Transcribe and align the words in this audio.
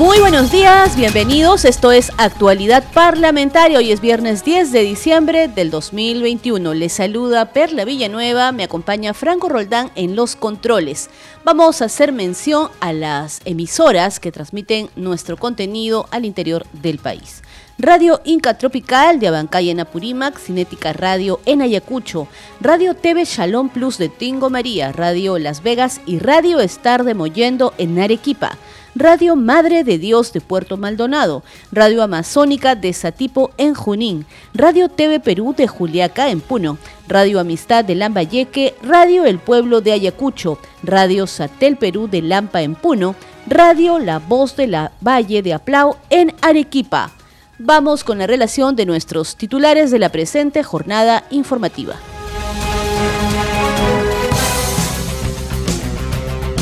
Muy 0.00 0.18
buenos 0.18 0.50
días, 0.50 0.96
bienvenidos. 0.96 1.66
Esto 1.66 1.92
es 1.92 2.10
Actualidad 2.16 2.82
Parlamentaria. 2.94 3.76
Hoy 3.76 3.92
es 3.92 4.00
viernes 4.00 4.42
10 4.42 4.72
de 4.72 4.80
diciembre 4.80 5.46
del 5.46 5.70
2021. 5.70 6.72
Les 6.72 6.94
saluda 6.94 7.52
Perla 7.52 7.84
Villanueva, 7.84 8.50
me 8.50 8.64
acompaña 8.64 9.12
Franco 9.12 9.50
Roldán 9.50 9.90
en 9.96 10.16
los 10.16 10.36
controles. 10.36 11.10
Vamos 11.44 11.82
a 11.82 11.84
hacer 11.84 12.12
mención 12.12 12.70
a 12.80 12.94
las 12.94 13.42
emisoras 13.44 14.20
que 14.20 14.32
transmiten 14.32 14.88
nuestro 14.96 15.36
contenido 15.36 16.08
al 16.10 16.24
interior 16.24 16.64
del 16.72 16.98
país. 16.98 17.42
Radio 17.76 18.22
Inca 18.24 18.56
Tropical 18.56 19.20
de 19.20 19.28
Abancay 19.28 19.68
en 19.68 19.80
Apurímac, 19.80 20.38
Cinética 20.38 20.94
Radio 20.94 21.40
en 21.44 21.60
Ayacucho, 21.60 22.26
Radio 22.62 22.94
TV 22.94 23.26
Shalom 23.26 23.68
Plus 23.68 23.98
de 23.98 24.08
Tingo 24.08 24.48
María, 24.48 24.92
Radio 24.92 25.38
Las 25.38 25.62
Vegas 25.62 26.00
y 26.06 26.20
Radio 26.20 26.58
Star 26.60 27.04
de 27.04 27.12
Mollendo 27.12 27.74
en 27.76 27.98
Arequipa. 27.98 28.56
Radio 28.96 29.36
Madre 29.36 29.84
de 29.84 29.98
Dios 29.98 30.32
de 30.32 30.40
Puerto 30.40 30.76
Maldonado, 30.76 31.44
Radio 31.70 32.02
Amazónica 32.02 32.74
de 32.74 32.92
Satipo 32.92 33.52
en 33.56 33.74
Junín, 33.74 34.26
Radio 34.52 34.88
TV 34.88 35.20
Perú 35.20 35.54
de 35.56 35.68
Juliaca 35.68 36.28
en 36.30 36.40
Puno, 36.40 36.76
Radio 37.06 37.38
Amistad 37.38 37.84
de 37.84 37.94
Lambayeque, 37.94 38.74
Radio 38.82 39.24
El 39.24 39.38
Pueblo 39.38 39.80
de 39.80 39.92
Ayacucho, 39.92 40.58
Radio 40.82 41.28
Satel 41.28 41.76
Perú 41.76 42.08
de 42.08 42.20
Lampa 42.22 42.62
en 42.62 42.74
Puno, 42.74 43.14
Radio 43.46 44.00
La 44.00 44.18
Voz 44.18 44.56
de 44.56 44.66
la 44.66 44.92
Valle 45.00 45.42
de 45.42 45.54
Aplau 45.54 45.96
en 46.10 46.34
Arequipa. 46.42 47.12
Vamos 47.58 48.02
con 48.02 48.18
la 48.18 48.26
relación 48.26 48.74
de 48.74 48.86
nuestros 48.86 49.36
titulares 49.36 49.90
de 49.90 49.98
la 50.00 50.08
presente 50.08 50.62
jornada 50.64 51.24
informativa. 51.30 51.94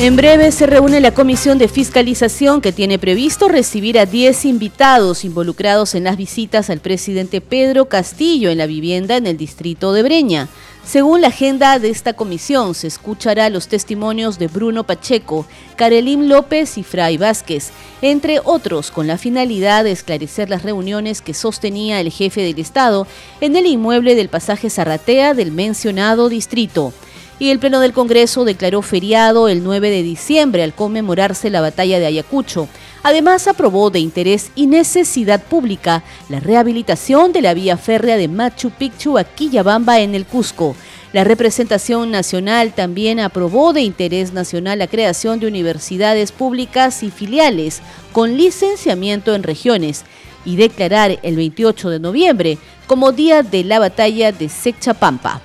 En 0.01 0.15
breve 0.15 0.53
se 0.53 0.67
reúne 0.67 1.01
la 1.01 1.11
comisión 1.11 1.59
de 1.59 1.67
fiscalización 1.67 2.61
que 2.61 2.71
tiene 2.71 3.01
previsto 3.01 3.49
recibir 3.49 3.99
a 3.99 4.07
10 4.07 4.45
invitados 4.45 5.25
involucrados 5.25 5.97
en 5.97 6.05
las 6.05 6.17
visitas 6.17 6.71
al 6.71 6.79
presidente 6.79 7.41
Pedro 7.41 7.87
Castillo 7.87 8.49
en 8.49 8.59
la 8.59 8.67
vivienda 8.67 9.17
en 9.17 9.27
el 9.27 9.37
distrito 9.37 9.93
de 9.93 10.05
Breña. 10.05 10.49
Según 10.85 11.21
la 11.21 11.29
agenda 11.29 11.81
de 11.81 11.91
esta 11.91 12.13
comisión, 12.13 12.77
se 12.77 12.87
escuchará 12.87 13.51
los 13.51 13.67
testimonios 13.67 14.39
de 14.39 14.47
Bruno 14.47 14.85
Pacheco, 14.85 15.47
Karelim 15.75 16.29
López 16.29 16.79
y 16.79 16.85
Fray 16.85 17.17
Vázquez, 17.17 17.71
entre 18.01 18.41
otros, 18.45 18.93
con 18.93 19.09
la 19.09 19.19
finalidad 19.19 19.83
de 19.83 19.91
esclarecer 19.91 20.49
las 20.49 20.63
reuniones 20.63 21.23
que 21.23 21.35
sostenía 21.35 22.01
el 22.01 22.13
jefe 22.13 22.43
del 22.43 22.61
Estado 22.61 23.09
en 23.41 23.57
el 23.57 23.67
inmueble 23.67 24.15
del 24.15 24.29
pasaje 24.29 24.71
Zarratea 24.71 25.35
del 25.35 25.51
mencionado 25.51 26.29
distrito 26.29 26.93
y 27.39 27.51
el 27.51 27.59
Pleno 27.59 27.81
del 27.81 27.93
Congreso 27.93 28.45
declaró 28.45 28.83
feriado 28.83 29.49
el 29.49 29.63
9 29.63 29.91
de 29.91 30.03
diciembre 30.03 30.63
al 30.63 30.75
conmemorarse 30.75 31.51
la 31.51 31.61
batalla 31.61 31.99
de 31.99 32.07
Ayacucho. 32.07 32.69
Además, 33.03 33.47
aprobó 33.47 33.91
de 33.91 34.01
interés 34.01 34.51
y 34.57 34.67
necesidad 34.67 35.43
pública 35.43 36.03
la 36.29 36.41
rehabilitación 36.41 37.33
de 37.33 37.43
la 37.43 37.55
vía 37.55 37.77
férrea 37.77 38.17
de 38.17 38.29
Machu 38.29 38.71
Picchu 38.71 39.19
a 39.19 39.25
Quillabamba 39.25 40.01
en 40.01 40.15
el 40.15 40.27
Cusco. 40.27 40.75
La 41.13 41.25
representación 41.25 42.11
nacional 42.11 42.75
también 42.75 43.19
aprobó 43.21 43.73
de 43.73 43.81
interés 43.81 44.33
nacional 44.33 44.81
la 44.81 44.89
creación 44.89 45.41
de 45.41 45.47
universidades 45.47 46.33
públicas 46.33 47.03
y 47.03 47.11
filiales 47.11 47.81
con 48.13 48.37
licenciamiento 48.37 49.35
en 49.35 49.43
regiones 49.43 50.05
y 50.45 50.57
declarar 50.57 51.19
el 51.23 51.37
28 51.37 51.91
de 51.91 52.01
noviembre 52.01 52.59
como 52.87 53.13
Día 53.13 53.43
de 53.43 53.65
la 53.65 53.79
Batalla 53.79 54.33
de 54.33 54.49
Sechapampa. 54.49 55.41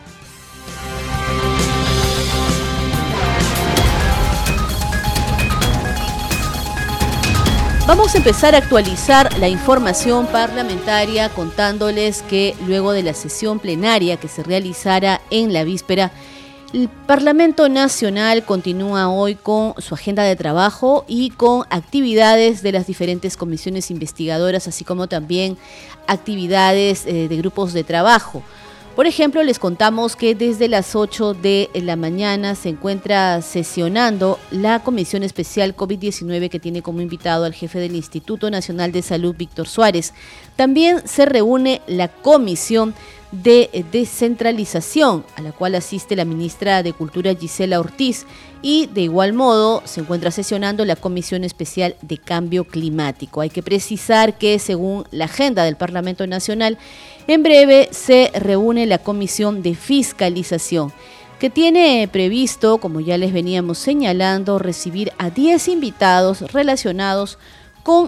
Vamos 7.86 8.16
a 8.16 8.18
empezar 8.18 8.56
a 8.56 8.60
actualizar 8.60 9.38
la 9.40 9.50
información 9.50 10.26
parlamentaria 10.28 11.28
contándoles 11.28 12.22
que 12.22 12.56
luego 12.66 12.94
de 12.94 13.04
la 13.04 13.14
sesión 13.14 13.60
plenaria 13.60 14.16
que 14.16 14.30
se 14.30 14.42
realizara 14.42 15.20
en 15.30 15.52
la 15.52 15.66
víspera, 15.66 16.10
el 16.74 16.88
Parlamento 16.88 17.68
Nacional 17.68 18.46
continúa 18.46 19.10
hoy 19.10 19.36
con 19.36 19.74
su 19.80 19.96
agenda 19.96 20.24
de 20.24 20.38
trabajo 20.38 21.04
y 21.10 21.32
con 21.32 21.66
actividades 21.70 22.64
de 22.64 22.72
las 22.72 22.88
diferentes 22.88 23.36
comisiones 23.36 23.92
investigadoras, 23.92 24.66
así 24.70 24.86
como 24.86 25.08
también 25.08 25.58
actividades 26.08 27.06
eh, 27.06 27.28
de 27.28 27.38
grupos 27.38 27.74
de 27.74 27.84
trabajo. 27.84 28.44
Por 28.96 29.08
ejemplo, 29.08 29.42
les 29.42 29.58
contamos 29.58 30.16
que 30.16 30.36
desde 30.36 30.68
las 30.68 30.96
8 30.96 31.34
de 31.34 31.72
la 31.74 31.96
mañana 31.96 32.54
se 32.54 32.70
encuentra 32.70 33.42
sesionando 33.42 34.38
la 34.52 34.84
Comisión 34.84 35.24
Especial 35.24 35.76
COVID-19 35.76 36.48
que 36.48 36.60
tiene 36.60 36.84
como 36.84 37.02
invitado 37.02 37.46
al 37.46 37.56
jefe 37.56 37.80
del 37.80 37.96
Instituto 37.96 38.52
Nacional 38.52 38.92
de 38.92 39.02
Salud, 39.02 39.36
Víctor 39.36 39.68
Suárez. 39.68 40.14
También 40.56 41.08
se 41.08 41.26
reúne 41.26 41.82
la 41.88 42.08
Comisión 42.08 42.94
de 43.42 43.86
Descentralización, 43.92 45.26
a 45.36 45.42
la 45.42 45.52
cual 45.52 45.74
asiste 45.74 46.16
la 46.16 46.24
ministra 46.24 46.84
de 46.84 46.94
Cultura 46.94 47.34
Gisela 47.34 47.80
Ortiz, 47.80 48.28
y 48.62 48.86
de 48.88 49.02
igual 49.02 49.34
modo 49.34 49.82
se 49.86 50.02
encuentra 50.02 50.30
sesionando 50.30 50.86
la 50.86 50.96
Comisión 50.96 51.44
Especial 51.44 51.96
de 52.02 52.20
Cambio 52.20 52.66
Climático. 52.66 53.42
Hay 53.42 53.50
que 53.50 53.64
precisar 53.64 54.38
que 54.38 54.60
según 54.60 55.06
la 55.10 55.26
agenda 55.26 55.64
del 55.64 55.76
Parlamento 55.76 56.28
Nacional, 56.28 56.78
en 57.28 57.42
breve 57.42 57.90
se 57.92 58.32
reúne 58.36 58.86
la 58.86 59.00
Comisión 59.00 59.64
de 59.64 59.74
Fiscalización, 59.74 60.94
que 61.40 61.50
tiene 61.50 62.08
previsto, 62.10 62.78
como 62.78 63.00
ya 63.00 63.18
les 63.18 63.34
veníamos 63.34 63.80
señalando, 63.80 64.60
recibir 64.60 65.12
a 65.18 65.32
10 65.32 65.68
invitados 65.70 66.42
relacionados 66.54 67.38
con 67.38 67.44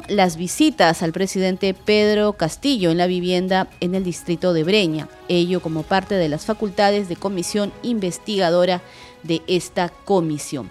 las 0.08 0.38
visitas 0.38 1.04
al 1.04 1.12
presidente 1.12 1.74
Pedro 1.74 2.34
Castillo 2.34 2.92
en 2.92 2.98
la 2.98 3.08
vivienda 3.08 3.68
en 3.82 3.94
el 3.94 4.06
distrito 4.06 4.54
de 4.54 4.64
Breña, 4.64 5.10
ello 5.28 5.60
como 5.60 5.84
parte 5.84 6.16
de 6.16 6.30
las 6.30 6.46
facultades 6.46 7.10
de 7.10 7.18
comisión 7.18 7.74
investigadora 7.84 8.82
de 9.24 9.42
esta 9.48 9.90
comisión. 9.90 10.70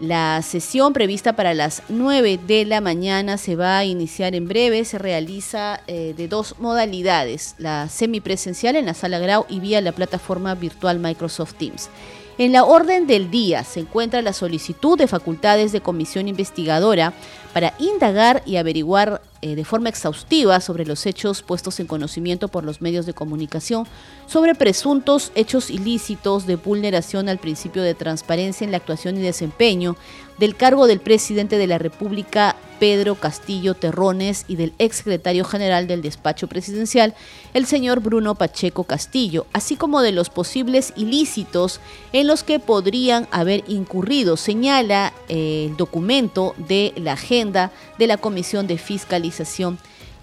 La 0.00 0.42
sesión 0.42 0.92
prevista 0.92 1.36
para 1.36 1.54
las 1.54 1.82
9 1.88 2.38
de 2.46 2.66
la 2.66 2.82
mañana 2.82 3.38
se 3.38 3.56
va 3.56 3.78
a 3.78 3.84
iniciar 3.86 4.34
en 4.34 4.46
breve. 4.46 4.84
Se 4.84 4.98
realiza 4.98 5.80
eh, 5.86 6.12
de 6.14 6.28
dos 6.28 6.56
modalidades, 6.58 7.54
la 7.56 7.88
semipresencial 7.88 8.76
en 8.76 8.84
la 8.84 8.92
sala 8.92 9.18
Grau 9.18 9.46
y 9.48 9.58
vía 9.58 9.80
la 9.80 9.92
plataforma 9.92 10.54
virtual 10.54 10.98
Microsoft 10.98 11.54
Teams. 11.54 11.88
En 12.36 12.52
la 12.52 12.64
orden 12.64 13.06
del 13.06 13.30
día 13.30 13.64
se 13.64 13.80
encuentra 13.80 14.20
la 14.20 14.34
solicitud 14.34 14.98
de 14.98 15.06
facultades 15.06 15.72
de 15.72 15.80
comisión 15.80 16.28
investigadora 16.28 17.14
para 17.54 17.72
indagar 17.78 18.42
y 18.44 18.56
averiguar 18.56 19.22
eh, 19.46 19.54
de 19.54 19.64
forma 19.64 19.88
exhaustiva 19.88 20.60
sobre 20.60 20.84
los 20.84 21.06
hechos 21.06 21.42
puestos 21.42 21.78
en 21.78 21.86
conocimiento 21.86 22.48
por 22.48 22.64
los 22.64 22.80
medios 22.80 23.06
de 23.06 23.14
comunicación 23.14 23.86
sobre 24.26 24.56
presuntos 24.56 25.30
hechos 25.36 25.70
ilícitos 25.70 26.46
de 26.46 26.56
vulneración 26.56 27.28
al 27.28 27.38
principio 27.38 27.82
de 27.82 27.94
transparencia 27.94 28.64
en 28.64 28.72
la 28.72 28.78
actuación 28.78 29.16
y 29.16 29.20
desempeño 29.20 29.94
del 30.38 30.56
cargo 30.56 30.86
del 30.86 31.00
presidente 31.00 31.58
de 31.58 31.66
la 31.66 31.78
República, 31.78 32.56
Pedro 32.78 33.14
Castillo 33.14 33.74
Terrones, 33.74 34.44
y 34.48 34.56
del 34.56 34.74
exsecretario 34.78 35.44
general 35.44 35.86
del 35.86 36.02
despacho 36.02 36.46
presidencial, 36.46 37.14
el 37.54 37.66
señor 37.66 38.00
Bruno 38.00 38.34
Pacheco 38.34 38.84
Castillo, 38.84 39.46
así 39.52 39.76
como 39.76 40.02
de 40.02 40.12
los 40.12 40.28
posibles 40.28 40.92
ilícitos 40.96 41.80
en 42.12 42.26
los 42.26 42.44
que 42.44 42.58
podrían 42.58 43.28
haber 43.30 43.64
incurrido, 43.66 44.36
señala 44.36 45.12
eh, 45.28 45.68
el 45.70 45.76
documento 45.76 46.54
de 46.68 46.92
la 46.96 47.12
agenda 47.12 47.72
de 47.98 48.06
la 48.06 48.18
Comisión 48.18 48.66
de 48.66 48.78
Fiscalización 48.78 49.78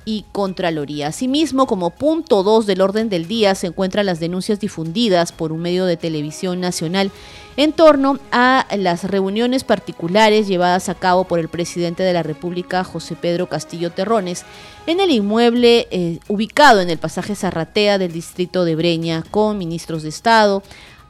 y 0.06 0.26
Contraloría. 0.32 1.08
Asimismo, 1.08 1.68
como 1.68 1.92
punto 1.92 2.44
2 2.44 2.66
del 2.66 2.82
orden 2.82 3.10
del 3.10 3.28
día 3.28 3.56
se 3.56 3.68
encuentran 3.68 4.06
las 4.06 4.20
denuncias 4.20 4.60
difundidas 4.60 5.32
por 5.32 5.52
un 5.52 5.62
medio 5.62 5.86
de 5.86 5.98
televisión 5.98 6.60
nacional 6.60 7.12
en 7.56 7.72
torno 7.72 8.20
a 8.32 8.66
las 8.78 9.04
reuniones 9.04 9.64
particulares 9.64 10.48
llevadas 10.48 10.90
a 10.90 10.96
cabo 10.96 11.26
por 11.26 11.40
el 11.40 11.50
presidente 11.50 12.04
de 12.04 12.14
la 12.14 12.24
República, 12.24 12.84
José 12.84 13.16
Pedro 13.16 13.48
Castillo 13.48 13.92
Terrones, 13.92 14.44
en 14.88 15.00
el 15.00 15.12
inmueble 15.12 15.88
eh, 15.92 16.20
ubicado 16.28 16.82
en 16.82 16.90
el 16.90 16.98
pasaje 16.98 17.36
Zarratea 17.36 17.98
del 17.98 18.12
distrito 18.12 18.66
de 18.66 18.76
Breña, 18.76 19.24
con 19.30 19.58
ministros 19.58 20.04
de 20.04 20.10
Estado, 20.10 20.64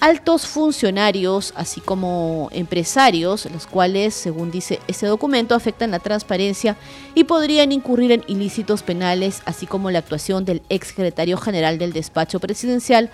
altos 0.04 0.48
funcionarios, 0.48 1.54
así 1.56 1.80
como 1.80 2.50
empresarios, 2.52 3.48
los 3.54 3.68
cuales, 3.68 4.14
según 4.14 4.52
dice 4.52 4.82
ese 4.90 5.08
documento, 5.08 5.56
afectan 5.56 5.92
la 5.92 6.00
transparencia 6.00 6.76
y 7.16 7.24
podrían 7.24 7.72
incurrir 7.72 8.12
en 8.12 8.26
ilícitos 8.28 8.84
penales, 8.84 9.42
así 9.46 9.66
como 9.66 9.92
la 9.92 10.00
actuación 10.00 10.44
del 10.44 10.62
ex 10.68 10.90
secretario 10.90 11.38
general 11.38 11.78
del 11.78 11.94
despacho 11.94 12.42
presidencial, 12.42 13.12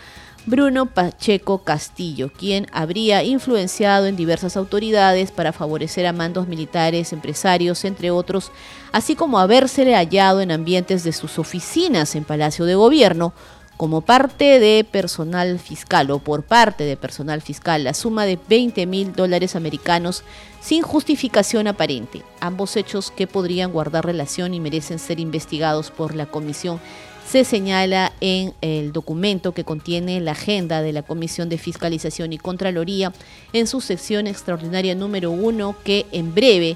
Bruno 0.48 0.88
Pacheco 0.88 1.60
Castillo, 1.60 2.32
quien 2.34 2.66
habría 2.72 3.24
influenciado 3.24 4.08
en 4.08 4.16
diversas 4.16 4.58
autoridades 4.58 5.30
para 5.30 5.54
favorecer 5.54 6.08
a 6.08 6.14
mandos 6.14 6.48
militares, 6.48 7.14
empresarios, 7.14 7.86
entre 7.86 8.10
otros, 8.10 8.52
así 8.94 9.14
como 9.16 9.38
habérsele 9.38 9.94
hallado 9.94 10.42
en 10.42 10.50
ambientes 10.50 11.04
de 11.04 11.14
sus 11.14 11.38
oficinas 11.38 12.16
en 12.16 12.24
Palacio 12.24 12.66
de 12.66 12.74
Gobierno, 12.74 13.32
como 13.80 14.02
parte 14.02 14.60
de 14.60 14.84
personal 14.84 15.58
fiscal 15.58 16.12
o 16.12 16.20
por 16.20 16.44
parte 16.44 16.84
de 16.84 16.98
personal 16.98 17.42
fiscal 17.42 17.86
la 17.86 17.94
suma 17.94 18.26
de 18.26 18.38
20 18.50 18.86
mil 18.86 19.14
dólares 19.14 19.56
americanos 19.56 20.24
sin 20.60 20.82
justificación 20.82 21.66
aparente. 21.66 22.24
Ambos 22.42 22.76
hechos 22.76 23.10
que 23.10 23.26
podrían 23.26 23.72
guardar 23.72 24.06
relación 24.06 24.54
y 24.54 24.60
merecen 24.60 25.00
ser 25.00 25.22
investigados 25.22 25.92
por 25.92 26.14
la 26.14 26.26
comisión 26.26 26.82
se 27.26 27.46
señala 27.46 28.12
en 28.20 28.54
el 28.60 28.92
documento 28.92 29.54
que 29.54 29.64
contiene 29.64 30.20
la 30.20 30.34
agenda 30.34 30.82
de 30.82 30.92
la 30.92 31.04
Comisión 31.04 31.48
de 31.48 31.58
Fiscalización 31.58 32.34
y 32.34 32.38
Contraloría 32.38 33.14
en 33.54 33.66
su 33.66 33.80
sección 33.80 34.28
extraordinaria 34.28 34.94
número 34.94 35.32
uno 35.32 35.74
que 35.86 36.06
en 36.12 36.36
breve 36.36 36.76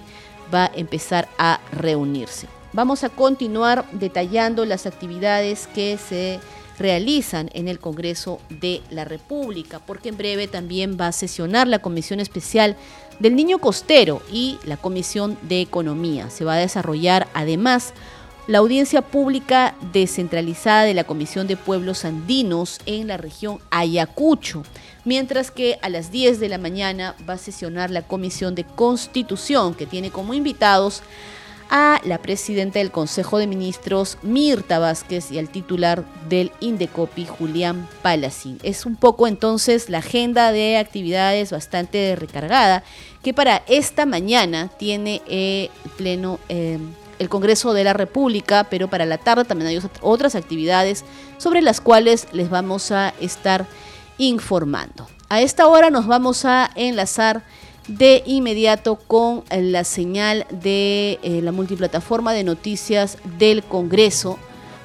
va 0.54 0.68
a 0.68 0.72
empezar 0.74 1.28
a 1.38 1.60
reunirse. 1.74 2.48
Vamos 2.72 3.04
a 3.04 3.10
continuar 3.10 3.86
detallando 3.92 4.64
las 4.64 4.86
actividades 4.86 5.68
que 5.68 5.98
se 5.98 6.40
realizan 6.78 7.50
en 7.54 7.68
el 7.68 7.80
Congreso 7.80 8.40
de 8.50 8.82
la 8.90 9.06
República, 9.06 9.80
porque 9.80 10.10
en 10.10 10.18
breve 10.18 10.48
también 10.48 10.98
va 11.00 11.08
a 11.08 11.12
sesionar 11.12 11.68
la 11.68 11.80
Comisión 11.80 12.20
Especial 12.20 12.76
del 13.20 13.36
Niño 13.36 13.60
Costero 13.60 14.22
y 14.32 14.58
la 14.66 14.78
Comisión 14.78 15.38
de 15.44 15.62
Economía. 15.62 16.30
Se 16.30 16.46
va 16.46 16.56
a 16.56 16.58
desarrollar 16.58 17.28
además 17.34 17.94
la 18.48 18.58
audiencia 18.58 19.02
pública 19.02 19.76
descentralizada 19.94 20.84
de 20.84 20.94
la 20.94 21.06
Comisión 21.06 21.48
de 21.48 21.56
Pueblos 21.56 22.04
Andinos 22.04 22.80
en 22.86 23.08
la 23.08 23.16
región 23.16 23.60
Ayacucho, 23.72 24.64
mientras 25.06 25.50
que 25.50 25.80
a 25.82 25.90
las 25.90 26.12
10 26.12 26.40
de 26.40 26.50
la 26.50 26.58
mañana 26.58 27.16
va 27.28 27.36
a 27.36 27.38
sesionar 27.38 27.90
la 27.90 28.02
Comisión 28.02 28.54
de 28.56 28.66
Constitución, 28.66 29.76
que 29.76 29.86
tiene 29.86 30.12
como 30.12 30.34
invitados 30.34 31.04
a 31.76 32.00
la 32.04 32.20
presidenta 32.20 32.78
del 32.78 32.92
Consejo 32.92 33.40
de 33.40 33.48
Ministros, 33.48 34.20
Mirta 34.22 34.78
Vázquez, 34.78 35.32
y 35.32 35.40
al 35.40 35.50
titular 35.50 36.06
del 36.30 36.52
Indecopi, 36.60 37.26
Julián 37.26 37.90
Palacín. 38.04 38.60
Es 38.62 38.86
un 38.86 38.96
poco 38.96 39.26
entonces 39.26 39.90
la 39.90 39.98
agenda 39.98 40.52
de 40.52 40.78
actividades 40.78 41.52
bastante 41.52 42.16
recargada 42.16 42.84
que 43.24 43.34
para 43.34 43.64
esta 43.66 44.06
mañana 44.06 44.70
tiene 44.78 45.24
eh, 45.26 45.72
pleno 45.98 46.40
eh, 46.48 46.78
el 47.18 47.28
Congreso 47.28 47.74
de 47.74 47.84
la 47.84 47.94
República, 47.94 48.66
pero 48.70 48.88
para 48.88 49.08
la 49.08 49.18
tarde 49.18 49.44
también 49.44 49.70
hay 49.70 49.80
otras 50.02 50.36
actividades 50.36 51.04
sobre 51.40 51.64
las 51.64 51.82
cuales 51.82 52.28
les 52.34 52.52
vamos 52.52 52.92
a 52.92 53.16
estar 53.20 53.66
informando. 54.20 55.08
A 55.28 55.42
esta 55.42 55.66
hora 55.66 55.90
nos 55.90 56.06
vamos 56.06 56.46
a 56.46 56.70
enlazar 56.76 57.42
de 57.88 58.24
inmediato 58.26 58.96
con 58.96 59.44
la 59.50 59.84
señal 59.84 60.46
de 60.50 61.20
eh, 61.22 61.42
la 61.42 61.52
multiplataforma 61.52 62.34
de 62.34 62.44
noticias 62.44 63.18
del 63.38 63.64
Congreso 63.64 64.40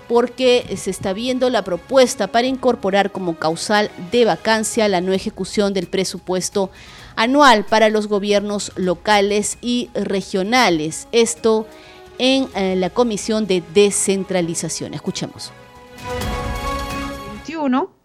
porque 0.09 0.75
se 0.77 0.91
está 0.91 1.13
viendo 1.13 1.51
la 1.51 1.63
propuesta 1.63 2.29
para 2.29 2.47
incorporar 2.47 3.13
como 3.13 3.37
causal 3.37 3.91
de 4.11 4.25
vacancia 4.25 4.89
la 4.89 5.03
no 5.03 5.13
ejecución 5.13 5.75
del 5.75 5.87
presupuesto 5.87 6.71
anual 7.15 7.65
para 7.65 7.91
los 7.91 8.09
gobiernos 8.09 8.73
locales 8.75 9.59
y 9.61 9.91
regionales. 9.93 11.09
Esto 11.13 11.67
en 12.19 12.49
eh, 12.55 12.75
la 12.77 12.91
Comisión 12.91 13.47
de 13.47 13.63
Descentralización. 13.75 14.95
Escuchemos. 14.95 15.53
21 17.47 17.98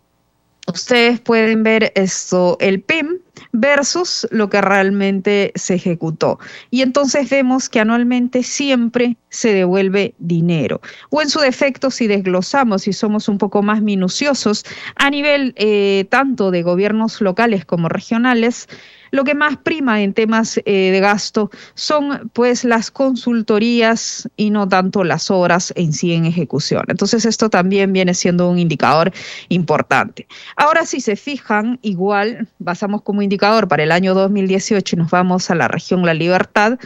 ustedes 0.68 1.20
pueden 1.20 1.64
ver 1.64 1.92
esto, 1.96 2.58
el 2.60 2.82
PIM 2.82 3.20
versus 3.52 4.28
lo 4.32 4.50
que 4.50 4.62
realmente 4.62 5.52
se 5.56 5.76
ejecutó. 5.76 6.40
Y 6.72 6.82
entonces 6.82 7.30
vemos 7.30 7.70
que 7.70 7.80
anualmente 7.80 8.44
siempre 8.44 9.18
se 9.30 9.54
devuelve 9.54 10.14
dinero. 10.20 10.82
O 11.10 11.22
en 11.22 11.30
su 11.30 11.40
defecto, 11.40 11.92
si 11.92 12.08
desglosamos 12.08 12.88
y 12.88 12.94
somos 12.94 13.28
un 13.28 13.38
poco 13.38 13.62
más 13.62 13.82
minuciosos, 13.82 14.66
a 14.96 15.10
nivel 15.10 15.54
eh, 15.58 16.06
tanto 16.10 16.52
de 16.52 16.64
gobiernos 16.64 17.22
locales 17.22 17.66
como 17.66 17.90
regionales, 17.90 18.68
lo 19.14 19.24
que 19.24 19.36
más 19.36 19.58
prima 19.58 20.02
en 20.02 20.12
temas 20.12 20.60
eh, 20.66 20.90
de 20.92 21.00
gasto 21.00 21.52
son 21.76 22.32
pues 22.34 22.64
las 22.64 22.90
consultorías 22.90 24.28
y 24.38 24.50
no 24.50 24.68
tanto 24.68 25.04
las 25.04 25.30
obras 25.30 25.72
en 25.76 25.94
sí 25.94 26.14
en 26.14 26.26
ejecución. 26.26 26.84
Entonces 26.88 27.24
esto 27.24 27.52
también 27.52 27.94
viene 27.94 28.16
siendo 28.16 28.50
un 28.50 28.58
indicador 28.58 29.14
importante. 29.50 30.26
Ahora 30.56 30.88
si 30.88 31.00
se 31.00 31.16
fijan, 31.16 31.78
igual 31.84 32.48
basamos 32.58 33.04
como 33.04 33.22
indicador 33.22 33.68
para 33.68 33.84
el 33.84 33.92
año 33.92 34.16
2018 34.16 34.96
y 34.96 35.00
nos 35.00 35.12
vamos 35.12 35.52
a 35.52 35.56
la 35.56 35.68
región 35.68 36.04
La 36.04 36.16
Libertad. 36.16 36.80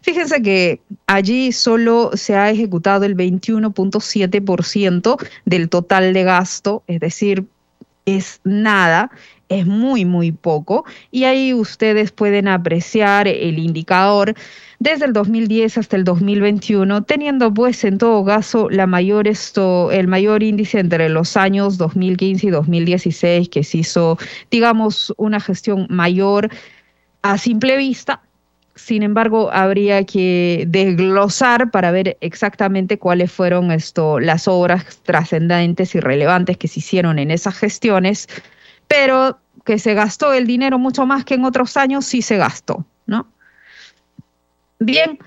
Fíjense 0.00 0.40
que 0.40 0.80
allí 1.06 1.52
solo 1.52 2.12
se 2.14 2.34
ha 2.34 2.48
ejecutado 2.48 3.04
el 3.04 3.14
21.7% 3.14 5.18
del 5.44 5.68
total 5.68 6.14
de 6.14 6.24
gasto, 6.24 6.82
es 6.86 7.00
decir, 7.00 7.44
es 8.06 8.40
nada 8.44 9.10
es 9.48 9.66
muy, 9.66 10.04
muy 10.04 10.32
poco. 10.32 10.84
Y 11.10 11.24
ahí 11.24 11.54
ustedes 11.54 12.12
pueden 12.12 12.48
apreciar 12.48 13.28
el 13.28 13.58
indicador 13.58 14.34
desde 14.78 15.06
el 15.06 15.12
2010 15.12 15.78
hasta 15.78 15.96
el 15.96 16.04
2021, 16.04 17.04
teniendo 17.04 17.52
pues 17.54 17.84
en 17.84 17.98
todo 17.98 18.24
caso 18.24 18.68
la 18.70 18.86
mayor 18.86 19.28
esto, 19.28 19.90
el 19.92 20.08
mayor 20.08 20.42
índice 20.42 20.78
entre 20.78 21.08
los 21.08 21.36
años 21.36 21.78
2015 21.78 22.46
y 22.48 22.50
2016, 22.50 23.48
que 23.48 23.64
se 23.64 23.78
hizo, 23.78 24.18
digamos, 24.50 25.12
una 25.16 25.40
gestión 25.40 25.86
mayor 25.88 26.50
a 27.22 27.38
simple 27.38 27.76
vista. 27.76 28.20
Sin 28.76 29.04
embargo, 29.04 29.50
habría 29.52 30.04
que 30.04 30.64
desglosar 30.66 31.70
para 31.70 31.92
ver 31.92 32.18
exactamente 32.20 32.98
cuáles 32.98 33.30
fueron 33.30 33.70
esto, 33.70 34.18
las 34.18 34.48
obras 34.48 34.98
trascendentes 35.04 35.94
y 35.94 36.00
relevantes 36.00 36.58
que 36.58 36.66
se 36.66 36.80
hicieron 36.80 37.20
en 37.20 37.30
esas 37.30 37.56
gestiones 37.56 38.26
pero 38.94 39.40
que 39.64 39.80
se 39.80 39.92
gastó 39.94 40.32
el 40.32 40.46
dinero 40.46 40.78
mucho 40.78 41.04
más 41.04 41.24
que 41.24 41.34
en 41.34 41.44
otros 41.44 41.76
años, 41.76 42.06
sí 42.06 42.22
se 42.22 42.36
gastó, 42.36 42.86
¿no? 43.06 43.26
Bien, 44.78 45.18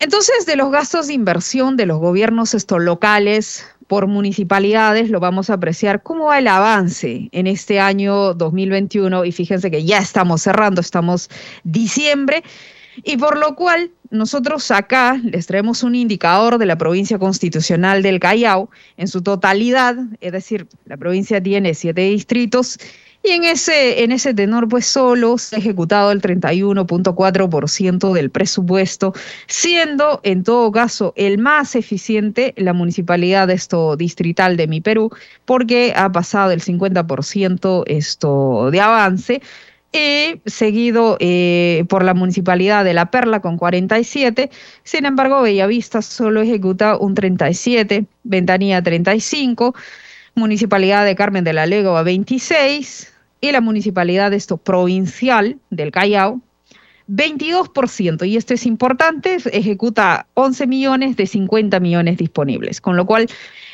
entonces 0.00 0.46
de 0.46 0.56
los 0.56 0.72
gastos 0.72 1.06
de 1.06 1.12
inversión 1.12 1.76
de 1.76 1.86
los 1.86 2.00
gobiernos 2.00 2.54
estos 2.54 2.82
locales 2.82 3.64
por 3.86 4.08
municipalidades, 4.08 5.10
lo 5.10 5.20
vamos 5.20 5.48
a 5.48 5.54
apreciar. 5.54 6.02
Cómo 6.02 6.24
va 6.24 6.40
el 6.40 6.48
avance 6.48 7.28
en 7.30 7.46
este 7.46 7.78
año 7.78 8.34
2021 8.34 9.24
y 9.24 9.30
fíjense 9.30 9.70
que 9.70 9.84
ya 9.84 9.98
estamos 9.98 10.42
cerrando, 10.42 10.80
estamos 10.80 11.30
diciembre 11.62 12.42
y 13.02 13.16
por 13.16 13.38
lo 13.38 13.54
cual 13.54 13.90
nosotros 14.10 14.70
acá 14.70 15.20
les 15.22 15.46
traemos 15.46 15.82
un 15.82 15.94
indicador 15.94 16.58
de 16.58 16.66
la 16.66 16.78
provincia 16.78 17.18
constitucional 17.18 18.02
del 18.02 18.20
Callao 18.20 18.70
en 18.96 19.08
su 19.08 19.22
totalidad, 19.22 19.96
es 20.20 20.32
decir, 20.32 20.66
la 20.86 20.96
provincia 20.96 21.42
tiene 21.42 21.74
siete 21.74 22.02
distritos 22.02 22.78
y 23.22 23.30
en 23.32 23.44
ese, 23.44 24.04
en 24.04 24.12
ese 24.12 24.32
tenor, 24.32 24.68
pues 24.68 24.86
solo 24.86 25.38
se 25.38 25.56
ha 25.56 25.58
ejecutado 25.58 26.12
el 26.12 26.22
31.4% 26.22 28.12
del 28.12 28.30
presupuesto, 28.30 29.12
siendo 29.48 30.20
en 30.22 30.44
todo 30.44 30.70
caso 30.70 31.12
el 31.16 31.38
más 31.38 31.74
eficiente 31.74 32.54
la 32.56 32.72
municipalidad 32.72 33.50
esto 33.50 33.96
distrital 33.96 34.56
de 34.56 34.68
mi 34.68 34.80
Perú, 34.80 35.10
porque 35.44 35.92
ha 35.96 36.10
pasado 36.12 36.52
el 36.52 36.62
50% 36.62 37.82
esto 37.86 38.70
de 38.70 38.80
avance 38.80 39.42
y 39.92 40.40
seguido 40.44 41.16
eh, 41.20 41.84
por 41.88 42.04
la 42.04 42.14
Municipalidad 42.14 42.84
de 42.84 42.94
La 42.94 43.10
Perla 43.10 43.40
con 43.40 43.56
47. 43.56 44.50
Sin 44.82 45.06
embargo, 45.06 45.42
Bellavista 45.42 46.02
solo 46.02 46.42
ejecuta 46.42 46.96
un 46.96 47.14
37, 47.14 48.04
Ventanilla 48.24 48.82
35, 48.82 49.74
Municipalidad 50.34 51.04
de 51.04 51.16
Carmen 51.16 51.44
de 51.44 51.52
la 51.52 51.62
a 51.62 52.02
26 52.02 53.14
y 53.40 53.52
la 53.52 53.60
Municipalidad 53.60 54.32
esto 54.32 54.56
provincial 54.56 55.58
del 55.70 55.90
Callao 55.90 56.40
22%, 57.08 58.26
y 58.28 58.36
esto 58.36 58.54
es 58.54 58.66
importante, 58.66 59.38
ejecuta 59.52 60.26
11 60.34 60.66
millones 60.66 61.16
de 61.16 61.26
50 61.26 61.80
millones 61.80 62.18
disponibles, 62.18 62.80
con 62.80 62.96
lo 62.96 63.06
cual 63.06 63.26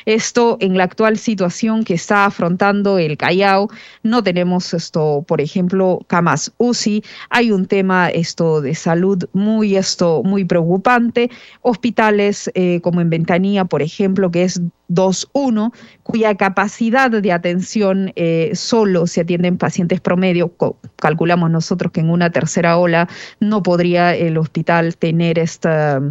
esto 0.05 0.57
en 0.61 0.77
la 0.77 0.83
actual 0.83 1.17
situación 1.17 1.83
que 1.83 1.95
está 1.95 2.25
afrontando 2.25 2.97
el 2.97 3.17
Callao, 3.17 3.69
no 4.03 4.23
tenemos 4.23 4.73
esto, 4.73 5.25
por 5.27 5.41
ejemplo, 5.41 5.99
camas 6.07 6.53
UCI, 6.57 7.03
hay 7.29 7.51
un 7.51 7.65
tema 7.65 8.09
esto 8.09 8.61
de 8.61 8.75
salud 8.75 9.27
muy 9.33 9.75
esto 9.75 10.21
muy 10.23 10.45
preocupante, 10.45 11.29
hospitales 11.61 12.49
eh, 12.53 12.79
como 12.81 13.01
en 13.01 13.09
Ventanilla, 13.09 13.65
por 13.65 13.81
ejemplo, 13.81 14.31
que 14.31 14.43
es 14.43 14.61
2.1, 14.89 15.73
cuya 16.03 16.35
capacidad 16.35 17.09
de 17.09 17.31
atención 17.31 18.13
eh, 18.15 18.51
solo 18.53 19.07
se 19.07 19.21
atienden 19.21 19.57
pacientes 19.57 19.99
promedio, 19.99 20.53
calculamos 20.97 21.49
nosotros 21.49 21.91
que 21.91 22.01
en 22.01 22.09
una 22.09 22.29
tercera 22.29 22.77
ola 22.77 23.07
no 23.39 23.63
podría 23.63 24.15
el 24.15 24.37
hospital 24.37 24.97
tener 24.97 25.39
esta 25.39 26.01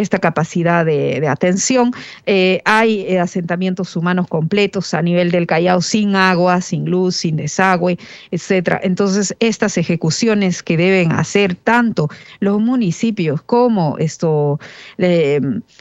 esta 0.00 0.18
capacidad 0.18 0.84
de, 0.84 1.26
atención. 1.28 1.92
Eh, 2.26 2.60
hay 2.64 3.02
eh, 3.02 3.18
asentamientos 3.18 3.96
humanos 3.96 4.26
completos 4.28 4.94
a 4.94 5.02
nivel 5.02 5.30
del 5.30 5.46
Callao 5.46 5.82
sin 5.82 6.16
agua, 6.16 6.60
sin 6.60 6.86
luz, 6.86 7.16
sin 7.16 7.36
desagüe, 7.36 7.98
etcétera. 8.30 8.80
Entonces, 8.82 9.34
estas 9.40 9.76
ejecuciones 9.78 10.62
que 10.62 10.76
deben 10.76 11.12
hacer 11.12 11.54
tanto 11.54 12.08
los 12.40 12.60
municipios 12.60 13.42
como 13.42 13.96
esto, 13.98 14.58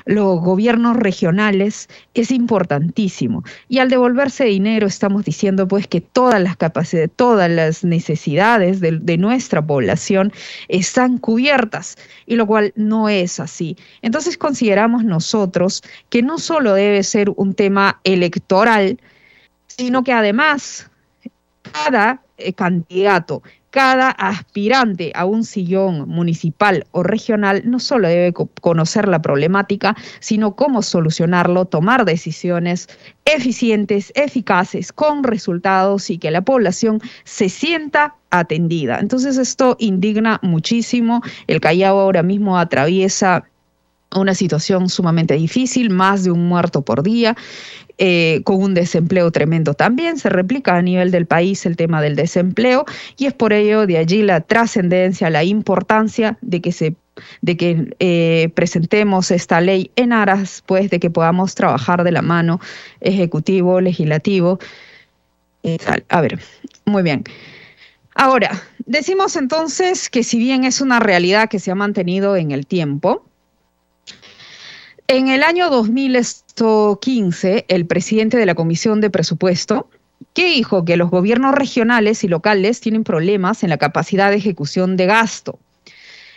los 0.06 0.42
gobiernos 0.42 0.98
regionales 0.98 1.90
es 2.14 2.32
importantísimo. 2.32 3.44
Y 3.70 3.80
al 3.80 3.90
devolverse 3.90 4.46
dinero, 4.46 4.88
estamos 4.88 5.24
diciendo 5.26 5.68
pues 5.68 5.88
que 5.88 6.02
todas 6.02 6.42
las 6.42 6.58
capacidades, 6.58 7.10
todas 7.16 7.50
las 7.50 7.84
necesidades 7.84 8.80
de, 8.80 9.00
de 9.00 9.18
nuestra 9.18 9.66
población 9.66 10.32
están 10.68 11.18
cubiertas, 11.18 11.98
y 12.26 12.36
lo 12.36 12.48
cual 12.48 12.74
no 12.76 13.10
es 13.10 13.40
así. 13.40 13.78
Entonces 14.08 14.38
consideramos 14.38 15.04
nosotros 15.04 15.84
que 16.10 16.22
no 16.22 16.38
solo 16.38 16.74
debe 16.74 17.04
ser 17.04 17.30
un 17.36 17.54
tema 17.54 18.00
electoral, 18.06 19.02
sino 19.68 20.02
que 20.02 20.14
además 20.14 20.90
cada 21.74 22.22
eh, 22.38 22.54
candidato, 22.54 23.44
cada 23.70 24.12
aspirante 24.12 25.12
a 25.14 25.26
un 25.26 25.44
sillón 25.44 26.08
municipal 26.08 26.88
o 26.92 27.04
regional 27.04 27.64
no 27.66 27.80
solo 27.80 28.08
debe 28.08 28.32
conocer 28.62 29.10
la 29.10 29.22
problemática, 29.22 29.94
sino 30.22 30.56
cómo 30.56 30.84
solucionarlo, 30.84 31.66
tomar 31.66 32.06
decisiones 32.06 32.88
eficientes, 33.26 34.14
eficaces, 34.16 34.94
con 34.94 35.26
resultados 35.26 36.10
y 36.10 36.18
que 36.18 36.32
la 36.32 36.44
población 36.44 37.02
se 37.26 37.50
sienta 37.50 38.16
atendida. 38.30 39.00
Entonces 39.00 39.38
esto 39.38 39.76
indigna 39.80 40.40
muchísimo. 40.44 41.22
El 41.48 41.60
Callao 41.60 42.00
ahora 42.00 42.24
mismo 42.24 42.58
atraviesa 42.58 43.44
una 44.16 44.34
situación 44.34 44.90
sumamente 44.90 45.36
difícil, 45.36 45.90
más 45.90 46.24
de 46.24 46.32
un 46.32 46.48
muerto 46.48 46.82
por 46.82 47.04
día. 47.04 47.36
Eh, 48.00 48.42
con 48.44 48.62
un 48.62 48.76
desempleo 48.76 49.32
tremendo 49.32 49.74
también. 49.74 50.20
Se 50.20 50.30
replica 50.30 50.76
a 50.76 50.84
nivel 50.84 51.10
del 51.10 51.26
país 51.26 51.66
el 51.66 51.76
tema 51.76 52.00
del 52.00 52.16
desempleo 52.16 52.86
y 53.18 53.26
es 53.26 53.34
por 53.34 53.54
ello 53.54 53.88
de 53.88 53.98
allí 53.98 54.22
la 54.22 54.42
trascendencia, 54.42 55.32
la 55.32 55.44
importancia 55.44 56.38
de 56.42 56.62
que 56.62 56.72
se 56.72 56.96
de 57.42 57.58
que 57.58 57.96
eh, 58.00 58.50
presentemos 58.54 59.32
esta 59.32 59.60
ley 59.62 59.90
en 59.96 60.14
aras, 60.14 60.64
pues, 60.68 60.92
de 60.92 61.00
que 61.00 61.10
podamos 61.10 61.56
trabajar 61.56 62.04
de 62.04 62.12
la 62.12 62.22
mano 62.22 62.60
ejecutivo, 63.02 63.82
legislativo. 63.82 64.60
Eh, 65.64 65.78
a 66.10 66.22
ver, 66.22 66.40
muy 66.86 67.02
bien. 67.02 67.24
Ahora, 68.14 68.62
decimos 68.86 69.36
entonces 69.36 70.10
que 70.10 70.24
si 70.24 70.38
bien 70.38 70.64
es 70.64 70.82
una 70.82 71.00
realidad 71.00 71.50
que 71.50 71.60
se 71.60 71.72
ha 71.72 71.76
mantenido 71.76 72.36
en 72.36 72.52
el 72.52 72.66
tiempo, 72.66 73.27
en 75.08 75.30
el 75.30 75.44
año 75.44 75.70
2015, 75.70 77.66
el 77.70 77.86
presidente 77.86 78.38
de 78.38 78.46
la 78.46 78.56
Comisión 78.56 79.00
de 79.00 79.10
Presupuesto, 79.10 79.90
que 80.34 80.50
dijo 80.50 80.84
que 80.84 80.98
los 80.98 81.10
gobiernos 81.10 81.56
regionales 81.56 82.24
y 82.24 82.28
locales 82.28 82.82
tienen 82.82 83.04
problemas 83.06 83.64
en 83.64 83.70
la 83.70 83.78
capacidad 83.78 84.30
de 84.32 84.38
ejecución 84.38 84.98
de 84.98 85.06
gasto. 85.06 85.60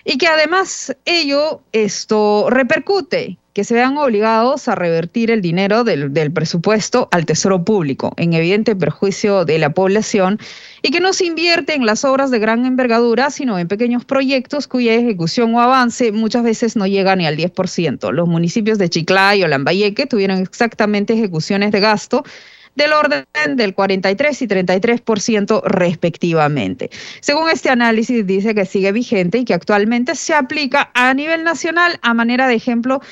Y 0.04 0.18
que 0.18 0.28
además 0.28 0.96
ello 1.04 1.62
esto 1.72 2.48
repercute 2.48 3.38
que 3.61 3.64
se 3.64 3.75
vean 3.75 3.99
obligados 3.99 4.69
a 4.69 4.75
revertir 4.75 5.31
el 5.31 5.43
dinero 5.43 5.85
del, 5.85 6.14
del, 6.14 6.33
presupuesto 6.33 7.11
al 7.12 7.26
tesoro 7.26 7.62
público, 7.62 8.14
en 8.17 8.33
evidente 8.33 8.75
perjuicio 8.75 9.45
de 9.45 9.59
la 9.59 9.75
población, 9.75 10.38
y 10.81 10.90
que 10.90 11.00
no 11.00 11.12
se 11.12 11.26
invierte 11.26 11.75
en 11.75 11.85
las 11.85 12.07
obras 12.07 12.31
de 12.31 12.38
gran 12.38 12.64
envergadura, 12.64 13.29
sino 13.31 13.59
en 13.59 13.69
pequeños 13.69 14.07
proyectos 14.07 14.67
cuya 14.67 14.95
ejecución 14.95 15.55
o 15.55 15.61
avance 15.61 16.11
muchas 16.11 16.43
veces 16.43 16.75
no 16.75 16.87
llega 16.87 17.14
ni 17.17 17.26
al 17.26 17.37
10%. 17.37 18.11
Los 18.12 18.26
municipios 18.26 18.79
de 18.79 18.88
Chiclayo 18.88 19.45
o 19.45 19.49
Lambayeque 19.49 20.07
tuvieron 20.07 20.38
exactamente 20.38 21.12
ejecuciones 21.12 21.71
de 21.71 21.81
gasto 21.81 22.25
del 22.76 22.95
orden 22.95 23.26
del 23.57 23.75
43 23.75 24.40
y 24.40 24.49
33% 24.49 25.62
respectivamente. 25.64 26.88
Según 27.21 27.50
este 27.50 27.69
análisis, 27.69 28.26
dice 28.26 28.55
que 28.55 28.64
sigue 28.64 28.93
vigente 28.93 29.37
y 29.37 29.45
que 29.45 29.52
actualmente 29.52 30.14
se 30.14 30.33
aplica 30.33 30.90
a 30.95 31.12
nivel 31.12 31.45
nacional 31.45 31.99
a 32.00 32.14
manera 32.14 32.49
de 32.49 32.55
ejemplo 32.55 33.02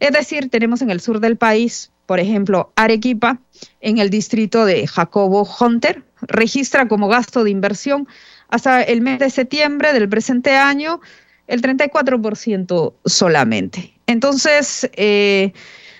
es 0.00 0.12
decir, 0.12 0.50
tenemos 0.50 0.82
en 0.82 0.90
el 0.90 1.00
sur 1.00 1.20
del 1.20 1.36
país, 1.36 1.92
por 2.06 2.18
ejemplo, 2.18 2.72
Arequipa, 2.74 3.38
en 3.80 3.98
el 3.98 4.10
distrito 4.10 4.64
de 4.64 4.86
Jacobo 4.86 5.48
Hunter, 5.60 6.02
registra 6.22 6.88
como 6.88 7.08
gasto 7.08 7.44
de 7.44 7.50
inversión 7.50 8.08
hasta 8.48 8.82
el 8.82 9.00
mes 9.00 9.18
de 9.18 9.30
septiembre 9.30 9.92
del 9.92 10.08
presente 10.08 10.56
año 10.56 11.00
el 11.46 11.62
34% 11.62 12.94
solamente. 13.04 13.94
Entonces, 14.06 14.90
eh, 14.94 15.52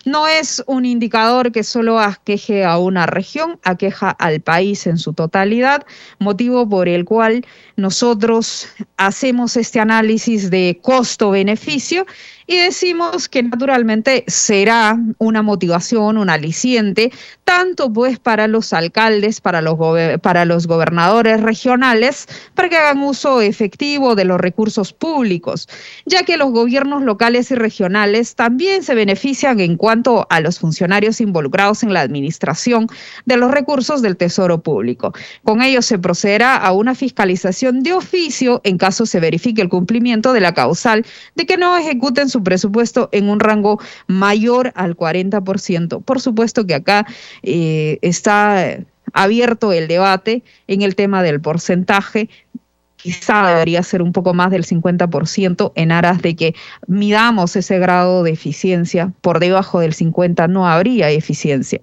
no 0.04 0.26
es 0.26 0.62
un 0.66 0.86
indicador 0.86 1.52
que 1.52 1.62
solo 1.62 2.00
aqueje 2.00 2.64
a 2.64 2.78
una 2.78 3.06
región, 3.06 3.58
aqueja 3.64 4.10
al 4.10 4.40
país 4.40 4.86
en 4.86 4.96
su 4.96 5.12
totalidad, 5.12 5.84
motivo 6.18 6.68
por 6.68 6.88
el 6.88 7.04
cual 7.04 7.44
nosotros 7.76 8.68
hacemos 8.96 9.56
este 9.56 9.78
análisis 9.78 10.50
de 10.50 10.78
costo-beneficio 10.82 12.06
y 12.46 12.58
decimos 12.58 13.28
que 13.28 13.42
naturalmente 13.42 14.24
será 14.26 14.98
una 15.18 15.42
motivación, 15.42 16.16
un 16.16 16.30
aliciente, 16.30 17.12
tanto 17.44 17.92
pues 17.92 18.18
para 18.18 18.46
los 18.46 18.72
alcaldes, 18.72 19.40
para 19.40 19.60
los, 19.60 19.76
para 20.22 20.44
los 20.44 20.66
gobernadores 20.66 21.40
regionales, 21.40 22.26
para 22.54 22.68
que 22.68 22.76
hagan 22.76 23.02
uso 23.02 23.40
efectivo 23.40 24.14
de 24.14 24.24
los 24.24 24.40
recursos 24.40 24.92
públicos, 24.92 25.68
ya 26.06 26.24
que 26.24 26.36
los 26.36 26.50
gobiernos 26.50 27.02
locales 27.02 27.50
y 27.50 27.54
regionales 27.54 28.34
también 28.34 28.82
se 28.82 28.94
benefician 28.94 29.60
en 29.60 29.76
cuanto 29.76 30.26
a 30.30 30.40
los 30.40 30.58
funcionarios 30.58 31.20
involucrados 31.20 31.82
en 31.82 31.92
la 31.92 32.00
administración 32.00 32.86
de 33.26 33.36
los 33.36 33.50
recursos 33.50 34.02
del 34.02 34.16
Tesoro 34.16 34.62
Público. 34.62 35.12
Con 35.44 35.62
ello 35.62 35.82
se 35.82 35.98
procederá 35.98 36.56
a 36.56 36.72
una 36.72 36.94
fiscalización 36.94 37.82
de 37.82 37.92
oficio 37.92 38.60
en 38.64 38.78
caso 38.78 39.06
se 39.06 39.20
verifique 39.20 39.62
el 39.62 39.68
cumplimiento 39.68 40.32
de 40.32 40.40
la 40.40 40.54
causal 40.54 41.04
de 41.34 41.46
que 41.46 41.56
no 41.56 41.76
ejecuten 41.76 42.28
su 42.28 42.39
presupuesto 42.42 43.08
en 43.12 43.28
un 43.28 43.40
rango 43.40 43.80
mayor 44.06 44.72
al 44.74 44.96
40%. 44.96 46.02
Por 46.02 46.20
supuesto 46.20 46.66
que 46.66 46.74
acá 46.74 47.06
eh, 47.42 47.98
está 48.02 48.78
abierto 49.12 49.72
el 49.72 49.88
debate 49.88 50.42
en 50.66 50.82
el 50.82 50.94
tema 50.94 51.22
del 51.22 51.40
porcentaje. 51.40 52.28
Quizá 52.96 53.46
debería 53.48 53.82
ser 53.82 54.02
un 54.02 54.12
poco 54.12 54.34
más 54.34 54.50
del 54.50 54.66
50% 54.66 55.72
en 55.74 55.90
aras 55.90 56.20
de 56.20 56.36
que 56.36 56.54
midamos 56.86 57.56
ese 57.56 57.78
grado 57.78 58.22
de 58.22 58.32
eficiencia. 58.32 59.12
Por 59.22 59.40
debajo 59.40 59.80
del 59.80 59.94
50 59.94 60.48
no 60.48 60.68
habría 60.68 61.10
eficiencia. 61.10 61.80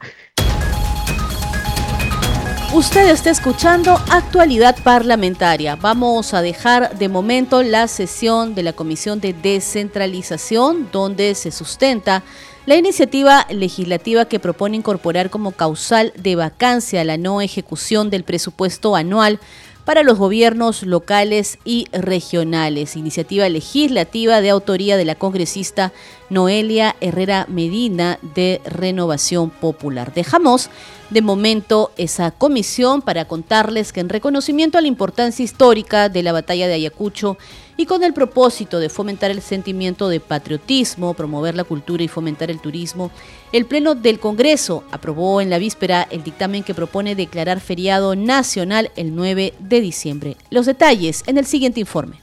Usted 2.73 3.09
está 3.09 3.29
escuchando 3.29 3.93
Actualidad 4.09 4.75
Parlamentaria. 4.83 5.77
Vamos 5.77 6.33
a 6.33 6.41
dejar 6.41 6.97
de 6.97 7.07
momento 7.07 7.63
la 7.63 7.87
sesión 7.87 8.55
de 8.55 8.63
la 8.63 8.73
Comisión 8.73 9.21
de 9.21 9.31
Descentralización, 9.31 10.89
donde 10.91 11.33
se 11.33 11.51
sustenta 11.51 12.23
la 12.65 12.75
iniciativa 12.75 13.47
legislativa 13.49 14.25
que 14.25 14.41
propone 14.41 14.75
incorporar 14.75 15.29
como 15.29 15.53
causal 15.53 16.11
de 16.17 16.35
vacancia 16.35 17.05
la 17.05 17.15
no 17.15 17.39
ejecución 17.39 18.09
del 18.09 18.25
presupuesto 18.25 18.97
anual 18.97 19.39
para 19.87 20.03
los 20.03 20.17
gobiernos 20.17 20.83
locales 20.83 21.59
y 21.63 21.87
regionales. 21.93 22.97
Iniciativa 22.97 23.47
legislativa 23.47 24.41
de 24.41 24.49
autoría 24.49 24.97
de 24.97 25.05
la 25.05 25.15
congresista 25.15 25.93
Noelia 26.29 26.97
Herrera 26.99 27.45
Medina 27.47 28.19
de 28.35 28.59
Renovación 28.65 29.49
Popular. 29.49 30.13
Dejamos 30.13 30.69
de 31.09 31.21
momento 31.21 31.91
esa 31.95 32.31
comisión 32.31 33.01
para 33.01 33.29
contarles 33.29 33.93
que 33.93 34.01
en 34.01 34.09
reconocimiento 34.09 34.77
a 34.77 34.81
la 34.81 34.89
importancia 34.89 35.45
histórica 35.45 36.09
de 36.09 36.21
la 36.21 36.33
batalla 36.33 36.67
de 36.67 36.73
Ayacucho 36.73 37.37
y 37.77 37.85
con 37.85 38.03
el 38.03 38.13
propósito 38.13 38.79
de 38.79 38.89
fomentar 38.89 39.29
el 39.29 39.41
sentimiento 39.41 40.09
de 40.09 40.19
patriotismo, 40.19 41.13
promover 41.13 41.55
la 41.55 41.63
cultura 41.63 42.03
y 42.03 42.07
fomentar 42.07 42.49
el 42.49 42.59
turismo, 42.59 43.11
el 43.51 43.65
Pleno 43.65 43.93
del 43.93 44.19
Congreso 44.19 44.83
aprobó 44.91 45.39
en 45.39 45.51
la 45.51 45.59
víspera 45.59 46.07
el 46.09 46.23
dictamen 46.23 46.63
que 46.63 46.73
propone 46.73 47.15
declarar 47.15 47.59
feriado 47.59 48.15
nacional 48.15 48.91
el 48.95 49.15
9 49.15 49.53
de 49.59 49.81
diciembre. 49.81 50.37
Los 50.49 50.65
detalles 50.65 51.23
en 51.27 51.37
el 51.37 51.45
siguiente 51.45 51.79
informe. 51.79 52.19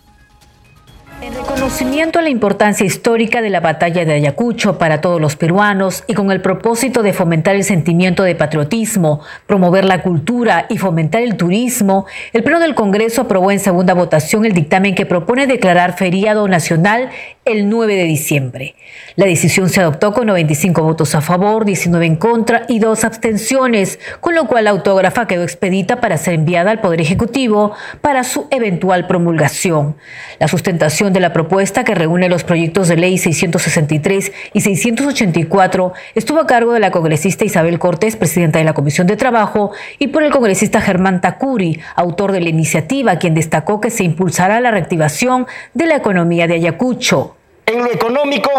En 1.65 1.71
reconocimiento 1.71 2.19
a 2.19 2.23
la 2.23 2.29
importancia 2.29 2.85
histórica 2.85 3.41
de 3.41 3.49
la 3.49 3.61
batalla 3.61 4.05
de 4.05 4.13
Ayacucho 4.13 4.77
para 4.77 5.01
todos 5.01 5.19
los 5.19 5.35
peruanos 5.35 6.05
y 6.07 6.13
con 6.13 6.31
el 6.31 6.43
propósito 6.43 7.03
de 7.03 7.15
fomentar 7.15 7.57
el 7.57 7.65
sentimiento 7.65 8.23
de 8.23 8.35
patriotismo, 8.35 9.23
promover 9.47 9.87
la 9.87 10.03
cultura 10.03 10.67
y 10.69 10.77
fomentar 10.77 11.23
el 11.23 11.39
turismo, 11.39 12.05
el 12.35 12.43
Pleno 12.43 12.61
del 12.61 12.75
Congreso 12.75 13.23
aprobó 13.23 13.51
en 13.51 13.61
segunda 13.61 13.95
votación 13.95 14.45
el 14.45 14.53
dictamen 14.53 14.95
que 14.95 15.07
propone 15.07 15.47
declarar 15.47 15.97
feriado 15.97 16.47
nacional 16.49 17.09
el 17.47 17.71
9 17.71 17.97
de 17.97 18.05
diciembre. 18.05 18.75
La 19.17 19.25
decisión 19.25 19.71
se 19.71 19.81
adoptó 19.81 20.13
con 20.13 20.27
95 20.27 20.83
votos 20.83 21.15
a 21.15 21.23
favor, 21.23 21.65
19 21.65 22.05
en 22.05 22.17
contra 22.17 22.67
y 22.69 22.79
dos 22.79 23.05
abstenciones, 23.05 23.99
con 24.21 24.35
lo 24.35 24.47
cual 24.47 24.65
la 24.65 24.71
autógrafa 24.71 25.27
quedó 25.27 25.43
expedita 25.43 26.01
para 26.01 26.19
ser 26.19 26.35
enviada 26.35 26.71
al 26.71 26.81
Poder 26.81 27.01
Ejecutivo 27.01 27.73
para 28.03 28.23
su 28.23 28.49
eventual 28.51 29.07
promulgación. 29.07 29.97
La 30.39 30.49
sustentación 30.49 31.13
de 31.13 31.21
la 31.21 31.33
propuesta 31.33 31.54
que 31.85 31.95
reúne 31.95 32.29
los 32.29 32.43
proyectos 32.43 32.89
de 32.89 32.97
ley 32.97 33.17
663 33.17 34.33
y 34.53 34.61
684 34.61 35.93
estuvo 36.15 36.41
a 36.41 36.47
cargo 36.47 36.73
de 36.73 36.81
la 36.81 36.91
congresista 36.91 37.45
Isabel 37.45 37.79
Cortés, 37.79 38.17
presidenta 38.17 38.59
de 38.59 38.65
la 38.65 38.75
Comisión 38.75 39.07
de 39.07 39.17
Trabajo, 39.17 39.71
y 39.99 40.09
por 40.09 40.25
el 40.25 40.33
congresista 40.33 40.81
Germán 40.81 41.21
Tacuri, 41.21 41.81
autor 41.95 42.33
de 42.33 42.41
la 42.41 42.49
iniciativa, 42.49 43.19
quien 43.19 43.35
destacó 43.35 43.81
que 43.81 43.91
se 43.91 44.03
impulsará 44.03 44.61
la 44.61 44.73
reactivación 44.73 45.47
de 45.75 45.87
la 45.87 45.97
economía 45.97 46.49
de 46.49 46.55
Ayacucho. 46.55 47.37
En 47.67 47.79
lo 47.79 47.93
económico, 47.93 48.51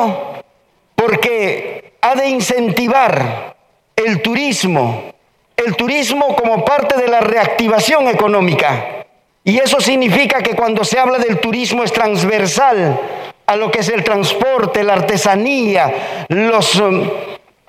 porque 0.96 1.96
ha 2.02 2.16
de 2.16 2.30
incentivar 2.30 3.56
el 3.96 4.22
turismo, 4.22 5.14
el 5.58 5.76
turismo 5.76 6.36
como 6.36 6.64
parte 6.64 7.00
de 7.00 7.10
la 7.10 7.20
reactivación 7.20 8.08
económica. 8.08 9.05
Y 9.48 9.60
eso 9.60 9.80
significa 9.80 10.42
que 10.42 10.56
cuando 10.56 10.84
se 10.84 10.98
habla 10.98 11.20
del 11.20 11.40
turismo 11.40 11.84
es 11.84 11.94
transversal 11.94 13.00
a 13.46 13.56
lo 13.56 13.70
que 13.70 13.82
es 13.82 13.90
el 13.90 14.04
transporte, 14.04 14.84
la 14.84 14.94
artesanía, 14.94 16.26
los 16.30 16.76
um, 16.78 17.08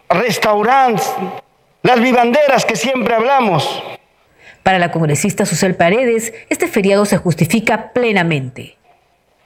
restaurantes, 0.09 1.12
las 1.83 2.00
vivanderas 2.00 2.64
que 2.64 2.76
siempre 2.76 3.14
hablamos. 3.14 3.83
Para 4.62 4.78
la 4.78 4.90
congresista 4.90 5.45
Susel 5.45 5.76
Paredes, 5.76 6.33
este 6.49 6.66
feriado 6.66 7.04
se 7.04 7.18
justifica 7.18 7.92
plenamente. 7.92 8.78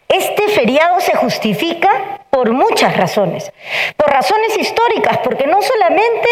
Este 0.08 0.48
feriado 0.50 1.00
se 1.00 1.16
justifica 1.16 2.20
por 2.30 2.52
muchas 2.52 2.96
razones. 2.96 3.52
Por 3.96 4.08
razones 4.08 4.56
históricas, 4.56 5.18
porque 5.18 5.48
no 5.48 5.60
solamente 5.60 6.28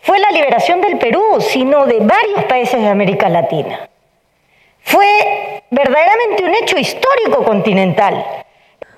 fue 0.00 0.18
la 0.18 0.32
liberación 0.32 0.80
del 0.80 0.98
Perú, 0.98 1.40
sino 1.40 1.86
de 1.86 2.00
varios 2.00 2.44
países 2.48 2.80
de 2.80 2.88
América 2.88 3.28
Latina. 3.28 3.88
Fue 4.86 5.62
verdaderamente 5.68 6.44
un 6.44 6.54
hecho 6.54 6.78
histórico 6.78 7.44
continental. 7.44 8.24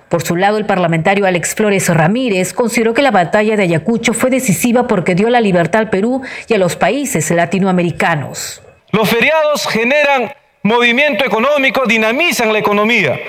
Por 0.07 0.21
su 0.21 0.35
lado, 0.35 0.59
el 0.59 0.67
parlamentario 0.67 1.25
Alex 1.25 1.55
Flores 1.55 1.89
Ramírez 1.89 2.53
consideró 2.53 2.93
que 2.93 3.01
la 3.01 3.09
batalla 3.09 3.57
de 3.57 3.63
Ayacucho 3.63 4.13
fue 4.13 4.29
decisiva 4.29 4.85
porque 4.85 5.15
dio 5.15 5.29
la 5.31 5.41
libertad 5.41 5.81
al 5.81 5.89
Perú 5.89 6.21
y 6.47 6.53
a 6.53 6.59
los 6.59 6.75
países 6.75 7.31
latinoamericanos. 7.31 8.61
Los 8.91 9.09
feriados 9.09 9.67
generan 9.67 10.31
movimiento 10.61 11.25
económico, 11.25 11.81
dinamizan 11.87 12.53
la 12.53 12.59
economía. 12.59 13.19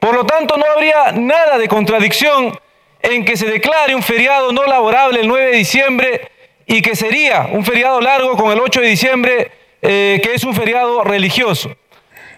Por 0.00 0.14
lo 0.14 0.26
tanto, 0.26 0.56
no 0.56 0.64
habría 0.74 1.12
nada 1.12 1.56
de 1.56 1.68
contradicción 1.68 2.52
en 3.00 3.24
que 3.24 3.36
se 3.36 3.46
declare 3.46 3.94
un 3.94 4.02
feriado 4.02 4.50
no 4.50 4.64
laborable 4.64 5.20
el 5.20 5.28
9 5.28 5.50
de 5.52 5.56
diciembre 5.56 6.30
y 6.66 6.82
que 6.82 6.96
sería 6.96 7.48
un 7.52 7.64
feriado 7.64 8.00
largo 8.00 8.36
con 8.36 8.50
el 8.50 8.58
8 8.58 8.80
de 8.80 8.86
diciembre, 8.88 9.52
eh, 9.80 10.20
que 10.20 10.34
es 10.34 10.42
un 10.42 10.54
feriado 10.54 11.04
religioso. 11.04 11.70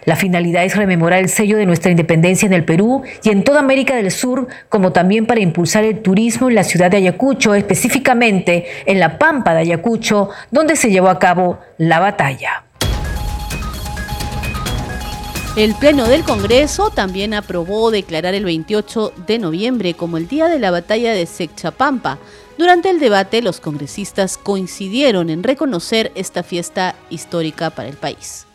La 0.04 0.16
finalidad 0.16 0.64
es 0.64 0.76
rememorar 0.76 1.18
el 1.18 1.28
sello 1.28 1.58
de 1.58 1.66
nuestra 1.66 1.90
independencia 1.90 2.46
en 2.46 2.52
el 2.52 2.64
Perú 2.64 3.02
y 3.22 3.30
en 3.30 3.44
toda 3.44 3.60
América 3.60 3.94
del 3.94 4.10
Sur, 4.10 4.48
como 4.68 4.92
también 4.92 5.26
para 5.26 5.40
impulsar 5.40 5.84
el 5.84 6.00
turismo 6.00 6.48
en 6.48 6.54
la 6.54 6.64
ciudad 6.64 6.90
de 6.90 6.96
Ayacucho, 6.96 7.54
específicamente 7.54 8.66
en 8.86 8.98
la 8.98 9.18
Pampa 9.18 9.52
de 9.52 9.60
Ayacucho, 9.60 10.30
donde 10.50 10.76
se 10.76 10.90
llevó 10.90 11.08
a 11.08 11.18
cabo 11.18 11.58
la 11.76 12.00
batalla. 12.00 12.64
El 15.56 15.74
Pleno 15.74 16.06
del 16.06 16.22
Congreso 16.22 16.90
también 16.90 17.34
aprobó 17.34 17.90
declarar 17.90 18.34
el 18.34 18.44
28 18.44 19.12
de 19.26 19.38
noviembre 19.38 19.94
como 19.94 20.16
el 20.16 20.28
Día 20.28 20.46
de 20.46 20.60
la 20.60 20.70
Batalla 20.70 21.12
de 21.12 21.26
Sechapampa. 21.26 22.18
Durante 22.56 22.88
el 22.88 23.00
debate, 23.00 23.42
los 23.42 23.58
congresistas 23.58 24.38
coincidieron 24.38 25.28
en 25.28 25.42
reconocer 25.42 26.12
esta 26.14 26.44
fiesta 26.44 26.94
histórica 27.10 27.70
para 27.70 27.88
el 27.88 27.96
país. 27.96 28.46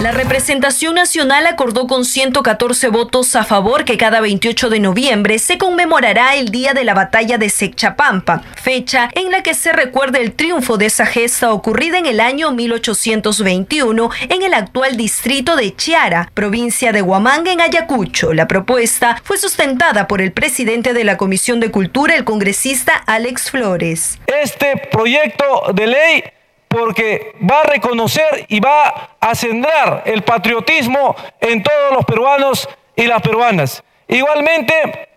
La 0.00 0.12
representación 0.12 0.94
nacional 0.94 1.46
acordó 1.46 1.88
con 1.88 2.04
114 2.04 2.88
votos 2.88 3.34
a 3.34 3.42
favor 3.42 3.84
que 3.84 3.96
cada 3.96 4.20
28 4.20 4.70
de 4.70 4.78
noviembre 4.78 5.40
se 5.40 5.58
conmemorará 5.58 6.36
el 6.36 6.50
día 6.50 6.72
de 6.72 6.84
la 6.84 6.94
batalla 6.94 7.36
de 7.36 7.50
Sechapampa, 7.50 8.42
fecha 8.54 9.10
en 9.14 9.32
la 9.32 9.42
que 9.42 9.54
se 9.54 9.72
recuerda 9.72 10.20
el 10.20 10.34
triunfo 10.34 10.76
de 10.76 10.86
esa 10.86 11.04
gesta 11.04 11.52
ocurrida 11.52 11.98
en 11.98 12.06
el 12.06 12.20
año 12.20 12.52
1821 12.52 14.10
en 14.28 14.42
el 14.42 14.54
actual 14.54 14.96
distrito 14.96 15.56
de 15.56 15.74
Chiara, 15.74 16.30
provincia 16.32 16.92
de 16.92 17.02
Huamanga 17.02 17.50
en 17.50 17.60
Ayacucho. 17.60 18.32
La 18.32 18.46
propuesta 18.46 19.20
fue 19.24 19.36
sustentada 19.36 20.06
por 20.06 20.22
el 20.22 20.30
presidente 20.30 20.92
de 20.92 21.02
la 21.02 21.16
Comisión 21.16 21.58
de 21.58 21.72
Cultura, 21.72 22.14
el 22.14 22.22
congresista 22.22 22.92
Alex 22.94 23.50
Flores. 23.50 24.18
Este 24.28 24.80
proyecto 24.92 25.72
de 25.74 25.86
ley 25.88 26.24
porque 26.68 27.34
va 27.50 27.60
a 27.60 27.64
reconocer 27.64 28.44
y 28.48 28.60
va 28.60 29.16
a 29.18 29.34
sembrar 29.34 30.02
el 30.04 30.22
patriotismo 30.22 31.16
en 31.40 31.62
todos 31.62 31.92
los 31.92 32.04
peruanos 32.04 32.68
y 32.94 33.06
las 33.06 33.22
peruanas. 33.22 33.82
Igualmente, 34.06 35.08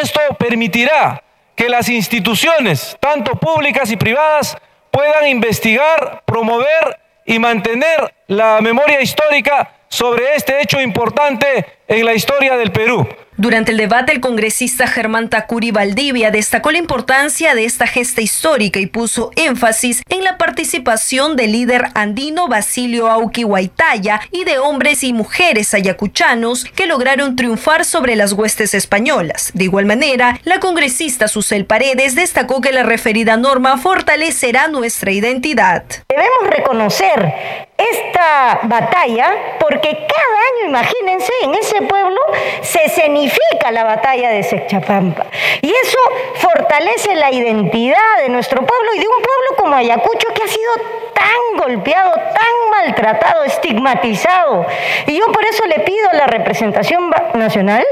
esto 0.00 0.20
permitirá 0.38 1.22
que 1.54 1.68
las 1.68 1.88
instituciones, 1.88 2.96
tanto 3.00 3.32
públicas 3.32 3.90
y 3.90 3.96
privadas, 3.96 4.56
puedan 4.90 5.26
investigar, 5.26 6.22
promover 6.24 7.00
y 7.24 7.38
mantener 7.38 8.14
la 8.28 8.60
memoria 8.60 9.00
histórica 9.00 9.72
sobre 9.88 10.34
este 10.34 10.60
hecho 10.60 10.80
importante 10.80 11.78
en 11.88 12.04
la 12.04 12.14
historia 12.14 12.56
del 12.56 12.72
Perú. 12.72 13.06
Durante 13.38 13.72
el 13.72 13.76
debate, 13.76 14.12
el 14.12 14.20
congresista 14.20 14.86
Germán 14.86 15.28
Tacuri 15.28 15.70
Valdivia 15.70 16.30
destacó 16.30 16.70
la 16.70 16.78
importancia 16.78 17.54
de 17.54 17.66
esta 17.66 17.86
gesta 17.86 18.22
histórica 18.22 18.80
y 18.80 18.86
puso 18.86 19.30
énfasis 19.36 20.02
en 20.08 20.24
la 20.24 20.38
participación 20.38 21.36
del 21.36 21.52
líder 21.52 21.88
andino 21.94 22.48
Basilio 22.48 23.10
Auqui 23.10 23.44
Huaytaya 23.44 24.22
y 24.30 24.44
de 24.44 24.58
hombres 24.58 25.04
y 25.04 25.12
mujeres 25.12 25.74
ayacuchanos 25.74 26.64
que 26.64 26.86
lograron 26.86 27.36
triunfar 27.36 27.84
sobre 27.84 28.16
las 28.16 28.32
huestes 28.32 28.72
españolas. 28.72 29.50
De 29.52 29.64
igual 29.64 29.84
manera, 29.84 30.40
la 30.44 30.58
congresista 30.58 31.28
Susel 31.28 31.66
Paredes 31.66 32.14
destacó 32.14 32.62
que 32.62 32.72
la 32.72 32.84
referida 32.84 33.36
norma 33.36 33.76
fortalecerá 33.76 34.68
nuestra 34.68 35.12
identidad. 35.12 35.84
Debemos 36.08 36.56
reconocer 36.56 37.66
esta 37.78 38.60
batalla 38.62 39.56
porque 39.60 39.90
cada 39.90 40.38
año, 40.48 40.68
imagínense, 40.68 41.32
en 41.42 41.54
ese 41.54 41.82
pueblo 41.82 42.18
se 42.62 42.84
escenifica 42.84 43.70
la 43.70 43.84
batalla 43.84 44.30
de 44.30 44.42
Sechapampa. 44.42 45.26
Y 45.60 45.68
eso 45.70 45.98
fortalece 46.34 47.14
la 47.14 47.30
identidad 47.32 48.18
de 48.22 48.28
nuestro 48.28 48.64
pueblo 48.64 48.94
y 48.94 48.98
de 48.98 49.06
un 49.06 49.22
pueblo 49.22 49.56
como 49.56 49.76
Ayacucho 49.76 50.28
que 50.34 50.42
ha 50.42 50.48
sido 50.48 50.72
tan 51.12 51.56
golpeado, 51.58 52.12
tan 52.12 52.70
maltratado, 52.70 53.44
estigmatizado. 53.44 54.66
Y 55.06 55.18
yo 55.18 55.26
por 55.32 55.44
eso 55.44 55.64
le 55.66 55.80
pido 55.80 56.10
a 56.10 56.16
la 56.16 56.26
representación 56.26 57.10
nacional 57.34 57.84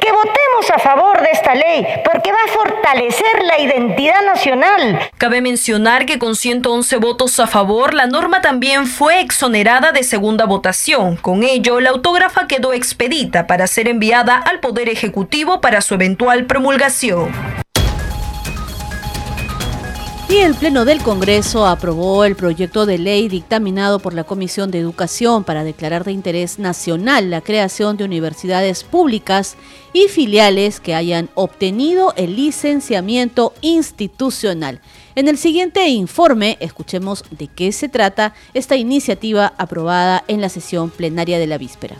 que 0.00 0.12
votemos 0.12 0.70
a 0.74 0.78
favor 0.78 1.22
de 1.22 1.30
esta 1.30 1.54
ley, 1.54 1.86
porque 2.04 2.32
va 2.32 2.38
a 2.44 2.48
fortalecer 2.48 3.42
la 3.44 3.60
identidad 3.60 4.22
nacional. 4.22 4.98
Cabe 5.18 5.40
mencionar 5.40 6.06
que 6.06 6.18
con 6.18 6.36
111 6.36 6.96
votos 6.96 7.38
a 7.40 7.46
favor, 7.46 7.94
la 7.94 8.06
norma 8.06 8.40
también 8.40 8.86
fue 8.86 9.23
exonerada 9.24 9.90
de 9.90 10.04
segunda 10.04 10.44
votación. 10.44 11.16
Con 11.16 11.42
ello, 11.42 11.80
la 11.80 11.90
autógrafa 11.90 12.46
quedó 12.46 12.72
expedita 12.72 13.46
para 13.46 13.66
ser 13.66 13.88
enviada 13.88 14.36
al 14.36 14.60
Poder 14.60 14.88
Ejecutivo 14.88 15.60
para 15.60 15.80
su 15.80 15.94
eventual 15.94 16.46
promulgación. 16.46 17.32
Y 20.28 20.38
el 20.38 20.54
Pleno 20.54 20.84
del 20.84 21.02
Congreso 21.02 21.66
aprobó 21.66 22.24
el 22.24 22.34
proyecto 22.34 22.86
de 22.86 22.98
ley 22.98 23.28
dictaminado 23.28 23.98
por 23.98 24.14
la 24.14 24.24
Comisión 24.24 24.70
de 24.70 24.78
Educación 24.78 25.44
para 25.44 25.64
declarar 25.64 26.04
de 26.04 26.12
interés 26.12 26.58
nacional 26.58 27.30
la 27.30 27.40
creación 27.40 27.96
de 27.96 28.04
universidades 28.04 28.84
públicas 28.84 29.56
y 29.92 30.08
filiales 30.08 30.80
que 30.80 30.94
hayan 30.94 31.28
obtenido 31.34 32.14
el 32.16 32.36
licenciamiento 32.36 33.52
institucional. 33.60 34.80
En 35.16 35.28
el 35.28 35.38
siguiente 35.38 35.86
informe 35.86 36.56
escuchemos 36.58 37.24
de 37.30 37.46
qué 37.46 37.70
se 37.70 37.88
trata 37.88 38.34
esta 38.52 38.74
iniciativa 38.74 39.52
aprobada 39.58 40.24
en 40.26 40.40
la 40.40 40.48
sesión 40.48 40.90
plenaria 40.90 41.38
de 41.38 41.46
la 41.46 41.56
víspera. 41.56 41.94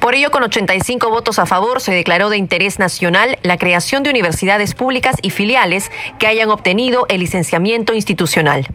Por 0.00 0.14
ello, 0.14 0.30
con 0.30 0.42
85 0.42 1.10
votos 1.10 1.38
a 1.38 1.46
favor, 1.46 1.80
se 1.80 1.92
declaró 1.92 2.30
de 2.30 2.36
interés 2.36 2.78
nacional 2.78 3.38
la 3.42 3.58
creación 3.58 4.02
de 4.02 4.10
universidades 4.10 4.74
públicas 4.74 5.16
y 5.22 5.30
filiales 5.30 5.90
que 6.18 6.26
hayan 6.26 6.50
obtenido 6.50 7.06
el 7.08 7.20
licenciamiento 7.20 7.94
institucional. 7.94 8.66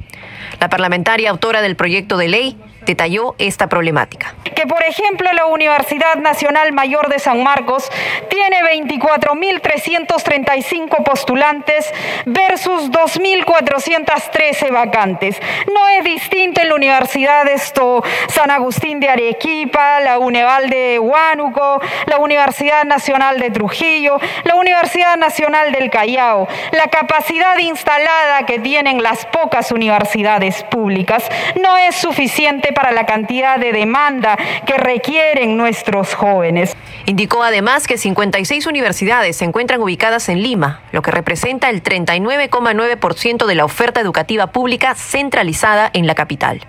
La 0.59 0.69
parlamentaria 0.69 1.29
autora 1.29 1.61
del 1.61 1.75
proyecto 1.75 2.17
de 2.17 2.27
ley 2.27 2.57
detalló 2.85 3.35
esta 3.37 3.67
problemática. 3.67 4.33
Que 4.55 4.65
por 4.67 4.83
ejemplo 4.83 5.31
la 5.33 5.45
Universidad 5.45 6.15
Nacional 6.15 6.73
Mayor 6.73 7.07
de 7.09 7.19
San 7.19 7.43
Marcos 7.43 7.89
tiene 8.29 8.61
24.335 8.61 11.03
postulantes 11.03 11.93
versus 12.25 12.89
2.413 12.91 14.71
vacantes. 14.71 15.39
No 15.73 15.89
es 15.97 16.03
distinto 16.03 16.61
en 16.61 16.69
la 16.69 16.75
Universidad 16.75 17.47
esto, 17.47 18.03
San 18.27 18.51
Agustín 18.51 18.99
de 18.99 19.09
Arequipa, 19.09 20.01
la 20.01 20.19
Uneval 20.19 20.69
de 20.69 20.99
Huánuco, 20.99 21.81
la 22.05 22.17
Universidad 22.17 22.83
Nacional 22.85 23.39
de 23.39 23.49
Trujillo, 23.51 24.19
la 24.43 24.55
Universidad 24.55 25.15
Nacional 25.17 25.71
del 25.71 25.89
Callao. 25.89 26.47
La 26.71 26.87
capacidad 26.87 27.57
instalada 27.57 28.45
que 28.45 28.59
tienen 28.59 29.01
las 29.01 29.25
pocas 29.27 29.71
universidades 29.71 30.63
públicas 30.63 31.29
no 31.61 31.77
es 31.77 31.95
suficiente 31.95 32.72
para 32.73 32.91
la 32.91 33.05
cantidad 33.05 33.57
de 33.57 33.71
demanda 33.71 34.37
que 34.65 34.77
requieren 34.77 35.57
nuestros 35.57 36.13
jóvenes. 36.13 36.75
Indicó 37.05 37.43
además 37.43 37.87
que 37.87 37.97
56 37.97 38.67
universidades 38.67 39.37
se 39.37 39.45
encuentran 39.45 39.81
ubicadas 39.81 40.29
en 40.29 40.41
Lima, 40.41 40.81
lo 40.91 41.01
que 41.01 41.11
representa 41.11 41.69
el 41.69 41.83
39,9% 41.83 43.45
de 43.45 43.55
la 43.55 43.65
oferta 43.65 44.01
educativa 44.01 44.47
pública 44.47 44.95
centralizada 44.95 45.89
en 45.93 46.07
la 46.07 46.15
capital. 46.15 46.61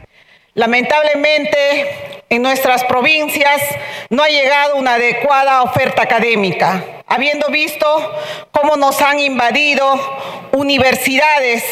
Lamentablemente, 0.54 2.22
en 2.28 2.42
nuestras 2.42 2.84
provincias 2.84 3.60
no 4.08 4.22
ha 4.22 4.28
llegado 4.28 4.76
una 4.76 4.94
adecuada 4.94 5.62
oferta 5.62 6.02
académica, 6.02 6.84
habiendo 7.06 7.48
visto 7.48 7.86
cómo 8.52 8.76
nos 8.76 9.00
han 9.02 9.18
invadido 9.18 9.98
universidades 10.52 11.64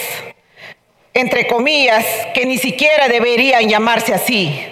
entre 1.15 1.47
comillas, 1.47 2.05
que 2.35 2.47
ni 2.47 2.59
siquiera 2.59 3.09
deberían 3.09 3.69
llamarse 3.69 4.15
así, 4.15 4.65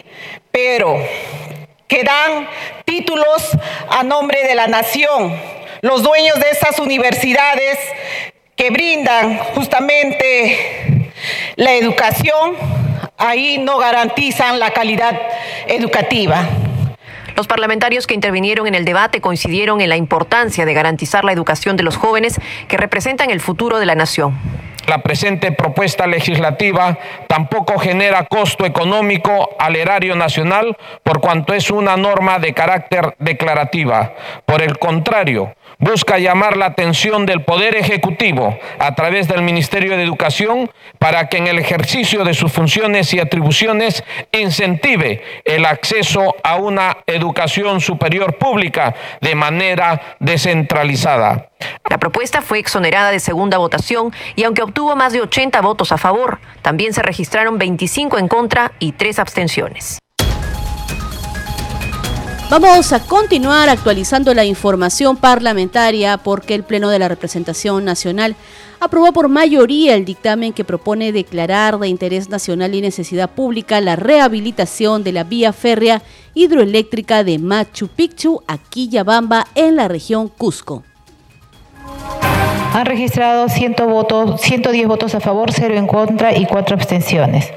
pero 0.50 0.98
que 1.86 2.02
dan 2.02 2.48
títulos 2.84 3.50
a 3.88 4.02
nombre 4.02 4.42
de 4.46 4.54
la 4.54 4.66
nación. 4.66 5.34
Los 5.82 6.02
dueños 6.02 6.38
de 6.38 6.50
esas 6.50 6.78
universidades 6.78 7.78
que 8.56 8.70
brindan 8.70 9.38
justamente 9.54 11.10
la 11.56 11.74
educación, 11.74 12.56
ahí 13.16 13.58
no 13.58 13.78
garantizan 13.78 14.58
la 14.58 14.72
calidad 14.72 15.20
educativa. 15.66 16.46
Los 17.36 17.46
parlamentarios 17.46 18.06
que 18.06 18.14
intervinieron 18.14 18.66
en 18.66 18.74
el 18.74 18.84
debate 18.84 19.20
coincidieron 19.20 19.80
en 19.80 19.88
la 19.88 19.96
importancia 19.96 20.64
de 20.64 20.74
garantizar 20.74 21.24
la 21.24 21.32
educación 21.32 21.76
de 21.76 21.82
los 21.82 21.96
jóvenes 21.96 22.40
que 22.68 22.76
representan 22.76 23.30
el 23.30 23.40
futuro 23.40 23.78
de 23.78 23.86
la 23.86 23.94
nación. 23.94 24.38
La 24.86 25.02
presente 25.02 25.52
propuesta 25.52 26.06
legislativa 26.06 26.98
tampoco 27.28 27.78
genera 27.78 28.24
costo 28.24 28.64
económico 28.64 29.50
al 29.58 29.76
erario 29.76 30.16
nacional 30.16 30.76
por 31.04 31.20
cuanto 31.20 31.54
es 31.54 31.70
una 31.70 31.96
norma 31.96 32.38
de 32.38 32.54
carácter 32.54 33.14
declarativa. 33.18 34.14
Por 34.46 34.62
el 34.62 34.78
contrario, 34.78 35.54
busca 35.80 36.18
llamar 36.18 36.56
la 36.56 36.66
atención 36.66 37.26
del 37.26 37.42
Poder 37.42 37.74
Ejecutivo 37.74 38.56
a 38.78 38.94
través 38.94 39.26
del 39.26 39.42
Ministerio 39.42 39.96
de 39.96 40.04
Educación 40.04 40.70
para 40.98 41.28
que 41.28 41.38
en 41.38 41.46
el 41.46 41.58
ejercicio 41.58 42.22
de 42.24 42.34
sus 42.34 42.52
funciones 42.52 43.12
y 43.14 43.18
atribuciones 43.18 44.04
incentive 44.32 45.22
el 45.44 45.64
acceso 45.64 46.36
a 46.44 46.56
una 46.56 46.98
educación 47.06 47.80
superior 47.80 48.36
pública 48.36 48.94
de 49.20 49.34
manera 49.34 50.16
descentralizada. 50.20 51.48
La 51.88 51.98
propuesta 51.98 52.42
fue 52.42 52.58
exonerada 52.58 53.10
de 53.10 53.20
segunda 53.20 53.58
votación 53.58 54.12
y 54.36 54.44
aunque 54.44 54.62
obtuvo 54.62 54.96
más 54.96 55.12
de 55.12 55.22
80 55.22 55.60
votos 55.62 55.92
a 55.92 55.98
favor, 55.98 56.40
también 56.62 56.92
se 56.92 57.02
registraron 57.02 57.58
25 57.58 58.18
en 58.18 58.28
contra 58.28 58.72
y 58.78 58.92
3 58.92 59.18
abstenciones. 59.18 59.98
Vamos 62.50 62.92
a 62.92 62.98
continuar 62.98 63.68
actualizando 63.68 64.34
la 64.34 64.44
información 64.44 65.16
parlamentaria 65.16 66.16
porque 66.16 66.56
el 66.56 66.64
Pleno 66.64 66.90
de 66.90 66.98
la 66.98 67.06
Representación 67.06 67.84
Nacional 67.84 68.34
aprobó 68.80 69.12
por 69.12 69.28
mayoría 69.28 69.94
el 69.94 70.04
dictamen 70.04 70.52
que 70.52 70.64
propone 70.64 71.12
declarar 71.12 71.78
de 71.78 71.86
interés 71.86 72.28
nacional 72.28 72.74
y 72.74 72.80
necesidad 72.80 73.30
pública 73.30 73.80
la 73.80 73.94
rehabilitación 73.94 75.04
de 75.04 75.12
la 75.12 75.22
vía 75.22 75.52
férrea 75.52 76.02
hidroeléctrica 76.34 77.22
de 77.22 77.38
Machu 77.38 77.86
Picchu 77.86 78.42
a 78.48 78.58
Quillabamba 78.58 79.46
en 79.54 79.76
la 79.76 79.86
región 79.86 80.26
Cusco. 80.26 80.82
Han 82.74 82.84
registrado 82.84 83.48
100 83.48 83.76
votos, 83.86 84.40
110 84.40 84.88
votos 84.88 85.14
a 85.14 85.20
favor, 85.20 85.52
0 85.52 85.76
en 85.76 85.86
contra 85.86 86.36
y 86.36 86.46
4 86.46 86.74
abstenciones. 86.74 87.52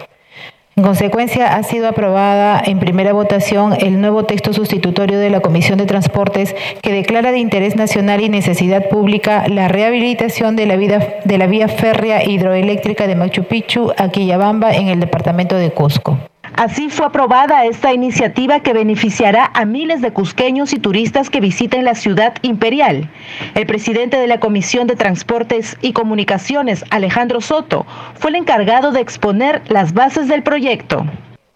En 0.75 0.81
consecuencia, 0.81 1.55
ha 1.55 1.61
sido 1.61 1.87
aprobada 1.87 2.59
en 2.65 2.79
primera 2.79 3.13
votación 3.13 3.73
el 3.79 4.01
nuevo 4.01 4.23
texto 4.25 4.53
sustitutorio 4.53 5.19
de 5.19 5.29
la 5.29 5.39
Comisión 5.39 5.77
de 5.77 5.85
Transportes 5.85 6.55
que 6.81 6.91
declara 6.91 7.31
de 7.31 7.37
interés 7.37 7.75
nacional 7.75 8.21
y 8.21 8.29
necesidad 8.29 8.89
pública 8.89 9.47
la 9.47 9.67
rehabilitación 9.67 10.55
de 10.55 10.65
la, 10.65 11.45
vía 11.45 11.67
férrea 11.67 12.27
hidroeléctrica 12.27 13.05
de 13.05 13.15
Machu 13.15 13.43
Picchu 13.43 13.91
a 13.97 14.09
Quillabamba 14.09 14.71
en 14.71 14.87
el 14.87 14.99
departamento 14.99 15.55
de 15.55 15.69
Cusco. 15.69 16.17
Así 16.55 16.89
fue 16.89 17.07
aprobada 17.07 17.65
esta 17.65 17.93
iniciativa 17.93 18.59
que 18.59 18.73
beneficiará 18.73 19.49
a 19.55 19.65
miles 19.65 20.01
de 20.01 20.13
cusqueños 20.13 20.71
y 20.73 20.77
turistas 20.77 21.31
que 21.31 21.39
visiten 21.39 21.83
la 21.83 21.95
ciudad 21.95 22.35
imperial. 22.43 23.09
El 23.55 23.65
presidente 23.65 24.17
de 24.17 24.27
la 24.27 24.39
Comisión 24.39 24.85
de 24.85 24.95
Transportes 24.95 25.77
y 25.81 25.93
Comunicaciones, 25.93 26.85
Alejandro 26.91 27.41
Soto, 27.41 27.87
fue 28.15 28.29
el 28.29 28.35
encargado 28.35 28.91
de 28.91 29.01
exponer 29.01 29.63
las 29.67 29.93
bases 29.93 30.27
del 30.27 30.43
proyecto. 30.43 31.05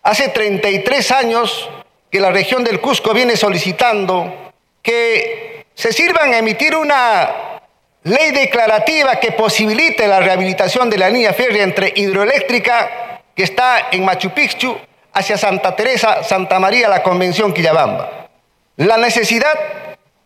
Hace 0.02 0.30
33 0.30 1.12
años 1.12 1.70
que 2.10 2.20
la 2.20 2.32
región 2.32 2.64
del 2.64 2.82
Cusco 2.82 3.14
viene 3.14 3.36
solicitando 3.36 4.52
que 4.82 5.66
se 5.76 5.94
sirvan 5.94 6.34
a 6.34 6.40
emitir 6.40 6.76
una 6.76 7.30
ley 8.04 8.32
declarativa 8.32 9.18
que 9.18 9.32
posibilite 9.32 10.08
la 10.08 10.22
rehabilitación 10.22 10.90
de 10.90 10.98
la 10.98 11.10
línea 11.10 11.34
férrea 11.34 11.64
entre 11.64 11.94
hidroeléctrica 11.96 13.20
que 13.36 13.44
está 13.44 13.90
en 13.92 14.04
Machu 14.04 14.32
Picchu 14.32 14.76
hacia 15.18 15.36
Santa 15.36 15.76
Teresa, 15.76 16.24
Santa 16.24 16.60
María, 16.60 16.88
la 16.88 17.02
Convención 17.02 17.52
Quillabamba. 17.52 18.30
La 18.76 18.98
necesidad 18.98 19.52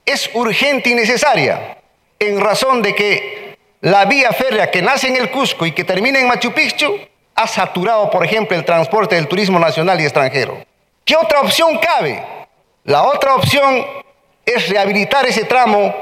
es 0.06 0.30
urgente 0.34 0.90
y 0.90 0.96
necesaria 0.96 1.78
en 2.20 2.42
razón 2.42 2.82
de 2.82 2.94
que 2.94 3.58
la 3.80 4.04
vía 4.04 4.34
férrea 4.34 4.70
que 4.70 4.82
nace 4.82 5.08
en 5.08 5.16
el 5.16 5.32
Cusco 5.32 5.66
y 5.66 5.72
que 5.72 5.86
termina 5.86 6.20
en 6.20 6.28
Machu 6.28 6.52
Picchu 6.52 7.00
ha 7.36 7.48
saturado, 7.48 8.10
por 8.10 8.26
ejemplo, 8.26 8.58
el 8.58 8.66
transporte 8.66 9.16
del 9.16 9.30
turismo 9.30 9.58
nacional 9.60 10.00
y 10.02 10.04
extranjero. 10.04 10.58
¿Qué 11.06 11.16
otra 11.16 11.40
opción 11.40 11.78
cabe? 11.78 12.22
La 12.84 13.04
otra 13.04 13.36
opción 13.36 13.86
es 14.46 14.68
rehabilitar 14.68 15.26
ese 15.26 15.46
tramo, 15.46 15.96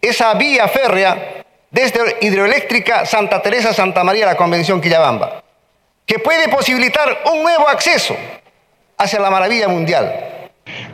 esa 0.00 0.32
vía 0.32 0.66
férrea 0.66 1.44
desde 1.70 2.16
hidroeléctrica 2.22 3.04
Santa 3.04 3.42
Teresa, 3.42 3.74
Santa 3.74 4.02
María, 4.02 4.24
la 4.24 4.36
Convención 4.36 4.80
Quillabamba 4.80 5.42
que 6.06 6.18
puede 6.18 6.48
posibilitar 6.48 7.18
un 7.32 7.42
nuevo 7.42 7.68
acceso 7.68 8.16
hacia 8.98 9.20
la 9.20 9.30
maravilla 9.30 9.68
mundial. 9.68 10.12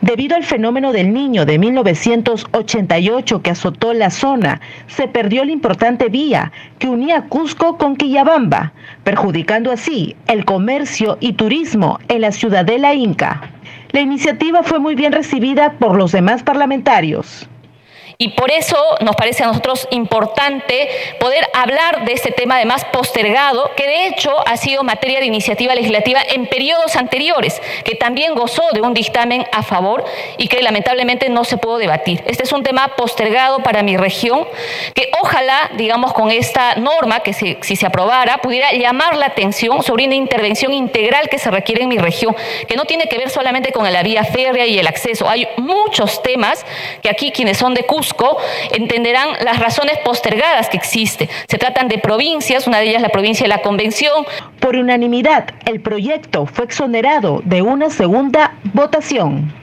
Debido 0.01 0.35
al 0.35 0.43
fenómeno 0.43 0.91
del 0.91 1.13
niño 1.13 1.45
de 1.45 1.59
1988 1.59 3.41
que 3.41 3.51
azotó 3.51 3.93
la 3.93 4.09
zona, 4.09 4.61
se 4.87 5.07
perdió 5.07 5.43
la 5.43 5.51
importante 5.51 6.09
vía 6.09 6.51
que 6.79 6.87
unía 6.87 7.25
Cusco 7.29 7.77
con 7.77 7.95
Quillabamba, 7.95 8.73
perjudicando 9.03 9.71
así 9.71 10.15
el 10.27 10.45
comercio 10.45 11.17
y 11.19 11.33
turismo 11.33 11.99
en 12.07 12.21
la 12.21 12.31
ciudadela 12.31 12.93
inca. 12.93 13.51
La 13.91 14.01
iniciativa 14.01 14.63
fue 14.63 14.79
muy 14.79 14.95
bien 14.95 15.11
recibida 15.11 15.73
por 15.73 15.95
los 15.95 16.11
demás 16.11 16.43
parlamentarios. 16.43 17.47
Y 18.19 18.29
por 18.29 18.49
eso 18.49 18.75
nos 19.01 19.15
parece 19.15 19.43
a 19.43 19.47
nosotros 19.47 19.87
importante 19.91 20.89
poder 21.19 21.47
hablar 21.53 22.03
de 22.03 22.13
este 22.13 22.31
tema 22.31 22.55
además 22.55 22.83
postergado, 22.85 23.71
que 23.75 23.85
de 23.85 24.07
hecho 24.07 24.33
ha 24.47 24.57
sido 24.57 24.83
materia 24.83 25.19
de 25.19 25.27
iniciativa 25.27 25.75
legislativa 25.75 26.19
en 26.27 26.47
periodos 26.47 26.95
anteriores, 26.95 27.61
que 27.83 27.93
también 27.93 28.33
gozó 28.33 28.63
de 28.73 28.81
un 28.81 28.95
dictamen 28.95 29.45
a 29.51 29.61
favor 29.61 30.03
y 30.39 30.47
que 30.47 30.63
lamentablemente 30.63 31.29
no 31.29 31.43
se 31.43 31.57
pudo 31.57 31.77
debatir. 31.77 32.23
Este 32.25 32.41
es 32.41 32.51
un 32.53 32.63
tema 32.63 32.95
postergado 32.95 33.59
para 33.59 33.83
mi 33.83 33.97
región, 33.97 34.47
que 34.95 35.11
ojalá, 35.21 35.69
digamos, 35.75 36.11
con 36.13 36.31
esta 36.31 36.73
norma, 36.75 37.19
que 37.19 37.33
si, 37.33 37.55
se 37.61 37.85
aprobara, 37.85 38.39
pudiera 38.39 38.71
llamar 38.71 39.15
la 39.15 39.27
atención 39.27 39.83
sobre 39.83 40.05
una 40.05 40.15
intervención 40.15 40.73
integral 40.73 41.29
que 41.29 41.37
se 41.37 41.51
requiere 41.51 41.83
en 41.83 41.89
mi 41.89 41.99
región, 41.99 42.35
que 42.67 42.75
no 42.75 42.85
tiene 42.85 43.07
que 43.09 43.19
ver 43.19 43.29
solamente 43.29 43.71
con 43.71 43.91
la 43.93 44.01
vía 44.01 44.23
férrea 44.23 44.65
y 44.65 44.79
el 44.79 44.87
acceso. 44.87 45.29
Hay 45.29 45.47
muchos 45.57 46.23
temas 46.23 46.65
que 47.03 47.09
aquí 47.11 47.31
quienes 47.31 47.59
son 47.59 47.75
de 47.75 47.83
entenderán 48.71 49.29
las 49.43 49.59
razones 49.59 49.97
postergadas 50.03 50.69
que 50.69 50.77
existen. 50.77 51.29
Se 51.47 51.57
tratan 51.57 51.87
de 51.87 51.97
provincias, 51.97 52.67
una 52.67 52.79
de 52.79 52.89
ellas 52.89 53.01
la 53.01 53.09
provincia 53.09 53.43
de 53.43 53.49
la 53.49 53.61
Convención. 53.61 54.25
Por 54.59 54.75
unanimidad, 54.75 55.49
el 55.65 55.81
proyecto 55.81 56.45
fue 56.45 56.65
exonerado 56.65 57.41
de 57.43 57.61
una 57.61 57.89
segunda 57.89 58.55
votación. 58.73 59.53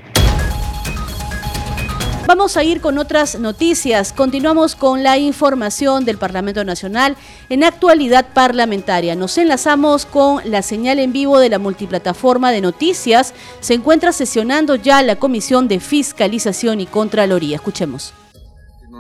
Vamos 2.27 2.57
a 2.57 2.65
ir 2.65 2.81
con 2.81 2.97
otras 2.97 3.39
noticias. 3.39 4.15
Continuamos 4.15 4.77
con 4.77 5.03
la 5.03 5.19
información 5.19 6.07
del 6.07 6.17
Parlamento 6.17 6.65
Nacional 6.65 7.17
en 7.51 7.65
actualidad 7.65 8.25
parlamentaria. 8.33 9.15
Nos 9.15 9.37
enlazamos 9.37 10.07
con 10.07 10.41
la 10.51 10.63
señal 10.63 11.01
en 11.01 11.13
vivo 11.13 11.39
de 11.39 11.51
la 11.51 11.59
multiplataforma 11.59 12.51
de 12.51 12.63
noticias. 12.63 13.35
Se 13.61 13.75
encuentra 13.75 14.11
sesionando 14.13 14.75
ya 14.77 15.03
la 15.03 15.17
Comisión 15.17 15.69
de 15.69 15.81
Fiscalización 15.81 16.81
y 16.81 16.87
Contraloría. 16.87 17.57
Escuchemos. 17.57 18.15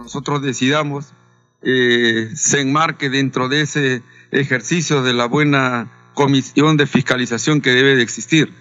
Nosotros 0.04 0.42
decidamos 0.42 1.14
eh, 1.66 2.28
se 2.36 2.60
enmarque 2.60 3.08
dentro 3.08 3.48
de 3.48 3.62
ese 3.62 4.02
ejercicio 4.32 5.02
de 5.02 5.14
la 5.14 5.24
buena 5.24 5.90
comisión 6.12 6.76
de 6.76 6.86
fiscalización 6.86 7.62
que 7.62 7.70
debe 7.70 7.96
de 7.96 8.02
existir. 8.02 8.52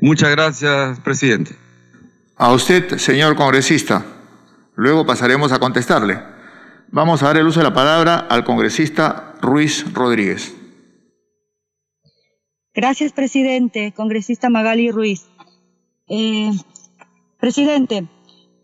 Muchas 0.00 0.30
gracias, 0.30 0.98
presidente. 0.98 1.54
A 2.36 2.52
usted, 2.52 2.98
señor 2.98 3.36
congresista. 3.36 4.04
Luego 4.74 5.06
pasaremos 5.06 5.52
a 5.52 5.60
contestarle. 5.60 6.20
Vamos 6.90 7.22
a 7.22 7.26
dar 7.26 7.36
el 7.36 7.46
uso 7.46 7.60
de 7.60 7.64
la 7.64 7.74
palabra 7.74 8.26
al 8.28 8.42
congresista 8.42 9.36
Ruiz 9.40 9.86
Rodríguez. 9.94 10.56
Gracias, 12.74 13.12
presidente. 13.12 13.92
Congresista 13.92 14.50
Magali 14.50 14.90
Ruiz. 14.90 15.28
Eh, 16.08 16.50
presidente, 17.38 18.08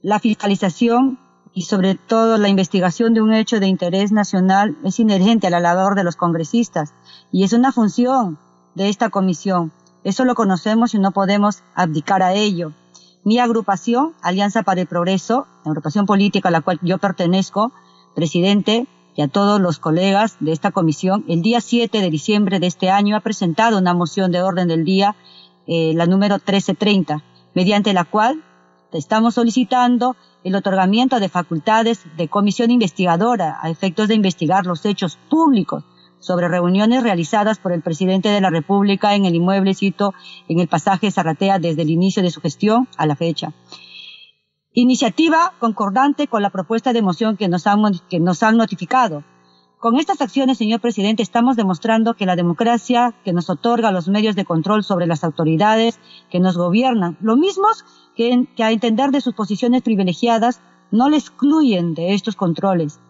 la 0.02 0.18
fiscalización 0.18 1.29
y 1.52 1.62
sobre 1.62 1.94
todo 1.94 2.38
la 2.38 2.48
investigación 2.48 3.14
de 3.14 3.22
un 3.22 3.32
hecho 3.32 3.60
de 3.60 3.66
interés 3.66 4.12
nacional 4.12 4.76
es 4.84 5.00
inherente 5.00 5.46
a 5.46 5.50
la 5.50 5.60
labor 5.60 5.94
de 5.94 6.04
los 6.04 6.16
congresistas 6.16 6.92
y 7.32 7.44
es 7.44 7.52
una 7.52 7.72
función 7.72 8.38
de 8.74 8.88
esta 8.88 9.10
comisión. 9.10 9.72
Eso 10.04 10.24
lo 10.24 10.34
conocemos 10.34 10.94
y 10.94 10.98
no 10.98 11.10
podemos 11.10 11.62
abdicar 11.74 12.22
a 12.22 12.34
ello. 12.34 12.72
Mi 13.24 13.38
agrupación, 13.38 14.14
Alianza 14.22 14.62
para 14.62 14.80
el 14.80 14.86
Progreso, 14.86 15.46
la 15.64 15.72
agrupación 15.72 16.06
política 16.06 16.48
a 16.48 16.52
la 16.52 16.62
cual 16.62 16.78
yo 16.82 16.98
pertenezco, 16.98 17.72
presidente, 18.14 18.86
y 19.16 19.22
a 19.22 19.28
todos 19.28 19.60
los 19.60 19.78
colegas 19.78 20.36
de 20.40 20.52
esta 20.52 20.70
comisión, 20.70 21.24
el 21.28 21.42
día 21.42 21.60
7 21.60 22.00
de 22.00 22.10
diciembre 22.10 22.60
de 22.60 22.68
este 22.68 22.90
año 22.90 23.16
ha 23.16 23.20
presentado 23.20 23.76
una 23.76 23.92
moción 23.92 24.30
de 24.30 24.40
orden 24.40 24.68
del 24.68 24.84
día, 24.84 25.16
eh, 25.66 25.92
la 25.94 26.06
número 26.06 26.36
1330, 26.36 27.22
mediante 27.54 27.92
la 27.92 28.04
cual 28.04 28.42
estamos 28.98 29.34
solicitando 29.34 30.16
el 30.44 30.54
otorgamiento 30.54 31.20
de 31.20 31.28
facultades 31.28 32.04
de 32.16 32.28
comisión 32.28 32.70
investigadora 32.70 33.58
a 33.60 33.70
efectos 33.70 34.08
de 34.08 34.14
investigar 34.14 34.66
los 34.66 34.84
hechos 34.84 35.18
públicos 35.28 35.84
sobre 36.18 36.48
reuniones 36.48 37.02
realizadas 37.02 37.58
por 37.58 37.72
el 37.72 37.82
presidente 37.82 38.28
de 38.28 38.40
la 38.40 38.50
República 38.50 39.14
en 39.14 39.24
el 39.24 39.34
inmueble 39.34 39.74
cito 39.74 40.14
en 40.48 40.60
el 40.60 40.68
pasaje 40.68 41.10
Zarratea 41.10 41.58
desde 41.58 41.82
el 41.82 41.90
inicio 41.90 42.22
de 42.22 42.30
su 42.30 42.40
gestión 42.40 42.88
a 42.96 43.06
la 43.06 43.16
fecha. 43.16 43.52
Iniciativa 44.72 45.54
concordante 45.58 46.28
con 46.28 46.42
la 46.42 46.50
propuesta 46.50 46.92
de 46.92 47.02
moción 47.02 47.36
que 47.36 47.48
nos 47.48 47.66
han, 47.66 47.80
que 48.08 48.20
nos 48.20 48.42
han 48.42 48.56
notificado. 48.56 49.24
Con 49.80 49.96
estas 49.96 50.20
acciones, 50.20 50.58
señor 50.58 50.80
presidente, 50.80 51.22
estamos 51.22 51.56
demostrando 51.56 52.14
que 52.14 52.26
la 52.26 52.36
democracia 52.36 53.14
que 53.24 53.32
nos 53.32 53.50
otorga 53.50 53.90
los 53.90 54.08
medios 54.08 54.36
de 54.36 54.44
control 54.44 54.84
sobre 54.84 55.06
las 55.06 55.24
autoridades 55.24 55.98
que 56.30 56.38
nos 56.38 56.56
gobiernan, 56.56 57.16
lo 57.20 57.36
mismos 57.36 57.84
que, 58.14 58.46
a 58.58 58.72
entender 58.72 59.10
de 59.10 59.22
sus 59.22 59.34
posiciones 59.34 59.82
privilegiadas, 59.82 60.60
no 60.90 61.08
le 61.08 61.16
excluyen 61.16 61.94
de 61.94 62.14
estos 62.14 62.36
controles 62.36 63.00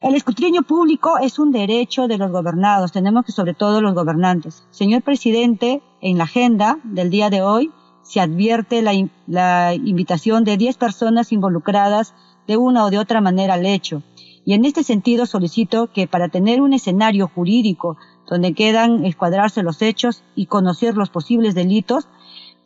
el 0.00 0.14
escrutinio 0.14 0.62
público 0.62 1.18
es 1.18 1.38
un 1.38 1.50
derecho 1.50 2.06
de 2.06 2.18
los 2.18 2.30
gobernados, 2.30 2.92
tenemos 2.92 3.24
que 3.24 3.32
sobre 3.32 3.54
todo 3.54 3.80
los 3.80 3.94
gobernantes. 3.94 4.64
Señor 4.70 5.02
presidente, 5.02 5.82
en 6.02 6.18
la 6.18 6.24
agenda 6.24 6.78
del 6.84 7.10
día 7.10 7.30
de 7.30 7.42
hoy 7.42 7.72
se 8.02 8.20
advierte 8.20 8.82
la, 8.82 9.74
invitación 9.74 10.44
de 10.44 10.58
10 10.58 10.76
personas 10.76 11.32
involucradas 11.32 12.14
de 12.46 12.56
una 12.56 12.84
o 12.84 12.90
de 12.90 12.98
otra 12.98 13.20
manera 13.20 13.54
al 13.54 13.66
hecho. 13.66 14.02
Y 14.46 14.54
en 14.54 14.64
este 14.64 14.84
sentido 14.84 15.26
solicito 15.26 15.88
que 15.92 16.06
para 16.06 16.28
tener 16.28 16.62
un 16.62 16.72
escenario 16.72 17.26
jurídico 17.26 17.96
donde 18.28 18.54
quedan 18.54 19.04
escuadrarse 19.04 19.64
los 19.64 19.82
hechos 19.82 20.22
y 20.36 20.46
conocer 20.46 20.96
los 20.96 21.10
posibles 21.10 21.56
delitos, 21.56 22.06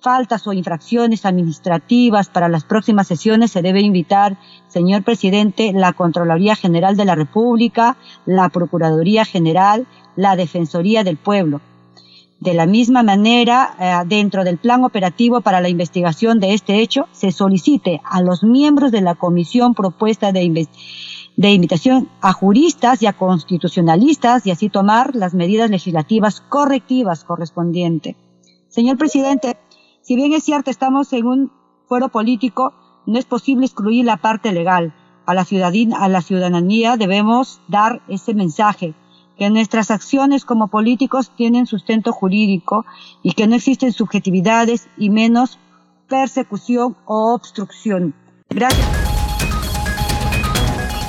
faltas 0.01 0.47
o 0.47 0.53
infracciones 0.53 1.25
administrativas 1.25 2.29
para 2.29 2.51
las 2.51 2.65
próximas 2.65 3.07
sesiones 3.07 3.51
se 3.51 3.63
debe 3.63 3.81
invitar, 3.81 4.37
señor 4.69 5.05
presidente, 5.05 5.73
la 5.73 5.95
Contraloría 5.95 6.55
General 6.55 6.99
de 6.99 7.07
la 7.07 7.15
República, 7.15 7.97
la 8.27 8.51
Procuraduría 8.51 9.25
General, 9.25 9.87
la 10.17 10.37
Defensoría 10.37 11.03
del 11.03 11.17
Pueblo. 11.17 11.63
De 12.41 12.53
la 12.53 12.67
misma 12.67 13.03
manera, 13.03 13.75
eh, 13.79 14.07
dentro 14.07 14.45
del 14.45 14.59
plan 14.59 14.85
operativo 14.85 15.41
para 15.41 15.63
la 15.63 15.71
investigación 15.71 16.41
de 16.41 16.53
este 16.53 16.81
hecho, 16.81 17.07
se 17.13 17.33
solicite 17.33 18.03
a 18.05 18.21
los 18.21 18.43
miembros 18.43 18.93
de 18.93 19.01
la 19.01 19.15
comisión 19.15 19.75
propuesta 19.75 20.33
de, 20.33 20.67
de 21.41 21.55
invitación 21.55 22.11
a 22.21 22.35
juristas 22.35 23.01
y 23.01 23.07
a 23.07 23.15
constitucionalistas 23.15 24.47
y 24.47 24.51
así 24.51 24.69
tomar 24.69 25.17
las 25.17 25.33
medidas 25.33 25.71
legislativas 25.71 26.43
correctivas 26.43 27.25
correspondientes. 27.25 28.15
Señor 28.69 28.99
presidente, 28.99 29.57
si 30.03 30.17
bien 30.17 30.35
es 30.35 30.45
cierto, 30.45 30.71
estamos 30.71 31.11
en 31.15 31.27
un 31.27 31.53
fuero 31.87 32.11
político, 32.11 32.75
no 33.07 33.19
es 33.19 33.25
posible 33.25 33.65
excluir 33.65 34.05
la 34.05 34.19
parte 34.19 34.53
legal. 34.53 34.93
A 35.25 35.33
la, 35.33 35.47
a 35.99 36.09
la 36.11 36.21
ciudadanía 36.21 36.99
debemos 36.99 37.63
dar 37.69 38.03
ese 38.07 38.35
mensaje, 38.35 38.93
que 39.39 39.49
nuestras 39.49 39.91
acciones 39.91 40.45
como 40.45 40.69
políticos 40.69 41.33
tienen 41.35 41.65
sustento 41.65 42.13
jurídico 42.13 42.85
y 43.23 43.33
que 43.33 43.47
no 43.47 43.57
existen 43.57 43.95
subjetividades 43.95 44.89
y 44.99 45.09
menos 45.09 45.59
persecución 46.07 46.99
o 47.07 47.33
obstrucción. 47.33 48.15
Gracias. 48.51 49.10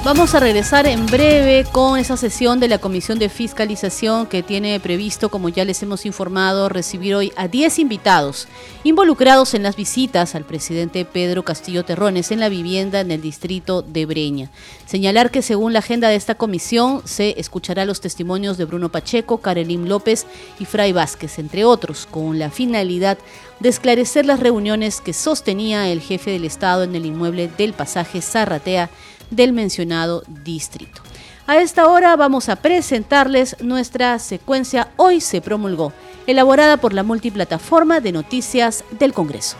Vamos 0.03 0.33
a 0.33 0.39
regresar 0.39 0.87
en 0.87 1.05
breve 1.05 1.63
con 1.71 1.99
esa 1.99 2.17
sesión 2.17 2.59
de 2.59 2.67
la 2.67 2.79
Comisión 2.79 3.19
de 3.19 3.29
Fiscalización 3.29 4.25
que 4.25 4.41
tiene 4.41 4.79
previsto, 4.79 5.29
como 5.29 5.47
ya 5.47 5.63
les 5.63 5.83
hemos 5.83 6.07
informado, 6.07 6.69
recibir 6.69 7.13
hoy 7.13 7.31
a 7.35 7.47
10 7.47 7.77
invitados 7.77 8.47
involucrados 8.83 9.53
en 9.53 9.61
las 9.61 9.75
visitas 9.75 10.33
al 10.33 10.43
presidente 10.43 11.05
Pedro 11.05 11.43
Castillo 11.43 11.85
Terrones 11.85 12.31
en 12.31 12.39
la 12.39 12.49
vivienda 12.49 12.99
en 12.99 13.11
el 13.11 13.21
distrito 13.21 13.83
de 13.83 14.07
Breña. 14.07 14.49
Señalar 14.87 15.29
que 15.29 15.43
según 15.43 15.71
la 15.71 15.79
agenda 15.79 16.09
de 16.09 16.15
esta 16.15 16.33
comisión 16.33 17.03
se 17.05 17.39
escuchará 17.39 17.85
los 17.85 18.01
testimonios 18.01 18.57
de 18.57 18.65
Bruno 18.65 18.89
Pacheco, 18.89 19.37
Karelim 19.37 19.85
López 19.85 20.25
y 20.57 20.65
Fray 20.65 20.93
Vázquez, 20.93 21.37
entre 21.37 21.63
otros, 21.63 22.07
con 22.09 22.39
la 22.39 22.49
finalidad 22.49 23.19
de 23.59 23.69
esclarecer 23.69 24.25
las 24.25 24.39
reuniones 24.39 24.99
que 24.99 25.13
sostenía 25.13 25.89
el 25.89 26.01
jefe 26.01 26.31
del 26.31 26.45
Estado 26.45 26.81
en 26.81 26.95
el 26.95 27.05
inmueble 27.05 27.51
del 27.55 27.73
pasaje 27.73 28.19
Zarratea 28.19 28.89
del 29.31 29.53
mencionado 29.53 30.23
distrito. 30.43 31.01
A 31.47 31.57
esta 31.57 31.87
hora 31.87 32.15
vamos 32.15 32.49
a 32.49 32.57
presentarles 32.57 33.57
nuestra 33.61 34.19
secuencia 34.19 34.89
Hoy 34.97 35.19
se 35.21 35.41
promulgó, 35.41 35.91
elaborada 36.27 36.77
por 36.77 36.93
la 36.93 37.03
multiplataforma 37.03 37.99
de 37.99 38.11
noticias 38.11 38.85
del 38.99 39.13
Congreso. 39.13 39.57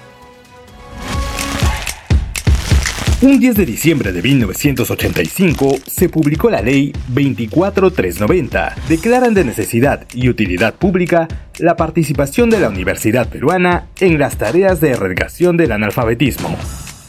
Un 3.22 3.40
10 3.40 3.56
de 3.56 3.66
diciembre 3.68 4.12
de 4.12 4.20
1985 4.24 5.76
se 5.86 6.10
publicó 6.10 6.50
la 6.50 6.64
Ley 6.64 6.92
24390. 7.10 8.76
Declaran 8.90 9.36
de 9.36 9.46
necesidad 9.46 10.08
y 10.12 10.28
utilidad 10.28 10.74
pública 10.74 11.28
la 11.60 11.76
participación 11.76 12.50
de 12.50 12.60
la 12.60 12.70
Universidad 12.70 13.30
Peruana 13.30 13.86
en 14.00 14.18
las 14.18 14.38
tareas 14.38 14.82
de 14.82 14.90
erradicación 14.90 15.56
del 15.56 15.72
analfabetismo. 15.72 16.58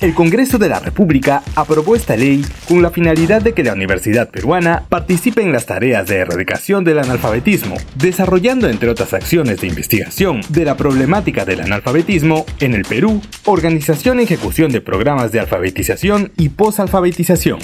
El 0.02 0.14
Congreso 0.14 0.58
de 0.58 0.68
la 0.68 0.80
República 0.80 1.44
aprobó 1.54 1.94
esta 1.94 2.16
ley 2.16 2.44
con 2.66 2.82
la 2.82 2.90
finalidad 2.90 3.40
de 3.40 3.52
que 3.52 3.62
la 3.62 3.72
Universidad 3.72 4.30
Peruana 4.30 4.82
participe 4.88 5.42
en 5.42 5.52
las 5.52 5.66
tareas 5.66 6.08
de 6.08 6.16
erradicación 6.16 6.82
del 6.82 6.98
analfabetismo, 6.98 7.76
desarrollando 7.94 8.68
entre 8.68 8.90
otras 8.90 9.12
acciones 9.14 9.60
de 9.60 9.68
investigación 9.68 10.40
de 10.48 10.64
la 10.64 10.76
problemática 10.76 11.44
del 11.44 11.60
analfabetismo 11.60 12.46
en 12.58 12.74
el 12.74 12.82
Perú, 12.82 13.22
organización 13.44 14.18
y 14.18 14.24
ejecución 14.24 14.72
de 14.72 14.80
programas 14.80 15.30
de 15.30 15.38
alfabetización 15.38 16.32
y 16.36 16.48
posalfabetización. 16.48 17.60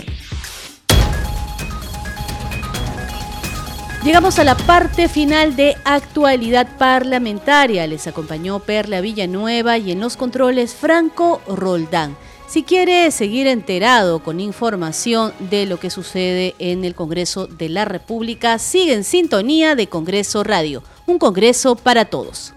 Llegamos 4.05 4.39
a 4.39 4.45
la 4.45 4.57
parte 4.57 5.09
final 5.09 5.57
de 5.57 5.77
actualidad 5.85 6.69
parlamentaria. 6.79 7.85
Les 7.89 8.07
acompañó 8.07 8.61
Perla 8.61 9.01
Villanueva 9.01 9.77
y 9.77 9.91
en 9.91 9.99
los 9.99 10.17
controles 10.17 10.77
Franco 10.77 11.43
Roldán. 11.49 12.17
Si 12.49 12.63
quiere 12.63 13.11
seguir 13.11 13.47
enterado 13.47 14.21
con 14.21 14.41
información 14.41 15.35
de 15.39 15.67
lo 15.67 15.79
que 15.79 15.91
sucede 15.91 16.55
en 16.59 16.83
el 16.87 16.95
Congreso 16.95 17.47
de 17.47 17.69
la 17.69 17.85
República, 17.85 18.59
sigue 18.59 18.95
en 18.95 19.05
sintonía 19.05 19.75
de 19.75 19.89
Congreso 19.89 20.43
Radio, 20.45 20.83
un 21.05 21.19
Congreso 21.19 21.77
para 21.77 22.07
todos. 22.07 22.55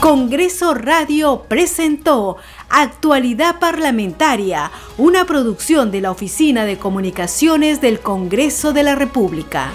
Congreso 0.00 0.74
Radio 0.74 1.42
presentó 1.48 2.36
Actualidad 2.68 3.58
Parlamentaria, 3.58 4.70
una 4.98 5.24
producción 5.24 5.90
de 5.90 6.00
la 6.00 6.12
Oficina 6.12 6.64
de 6.64 6.78
Comunicaciones 6.78 7.80
del 7.80 7.98
Congreso 7.98 8.72
de 8.72 8.84
la 8.84 8.94
República. 8.94 9.72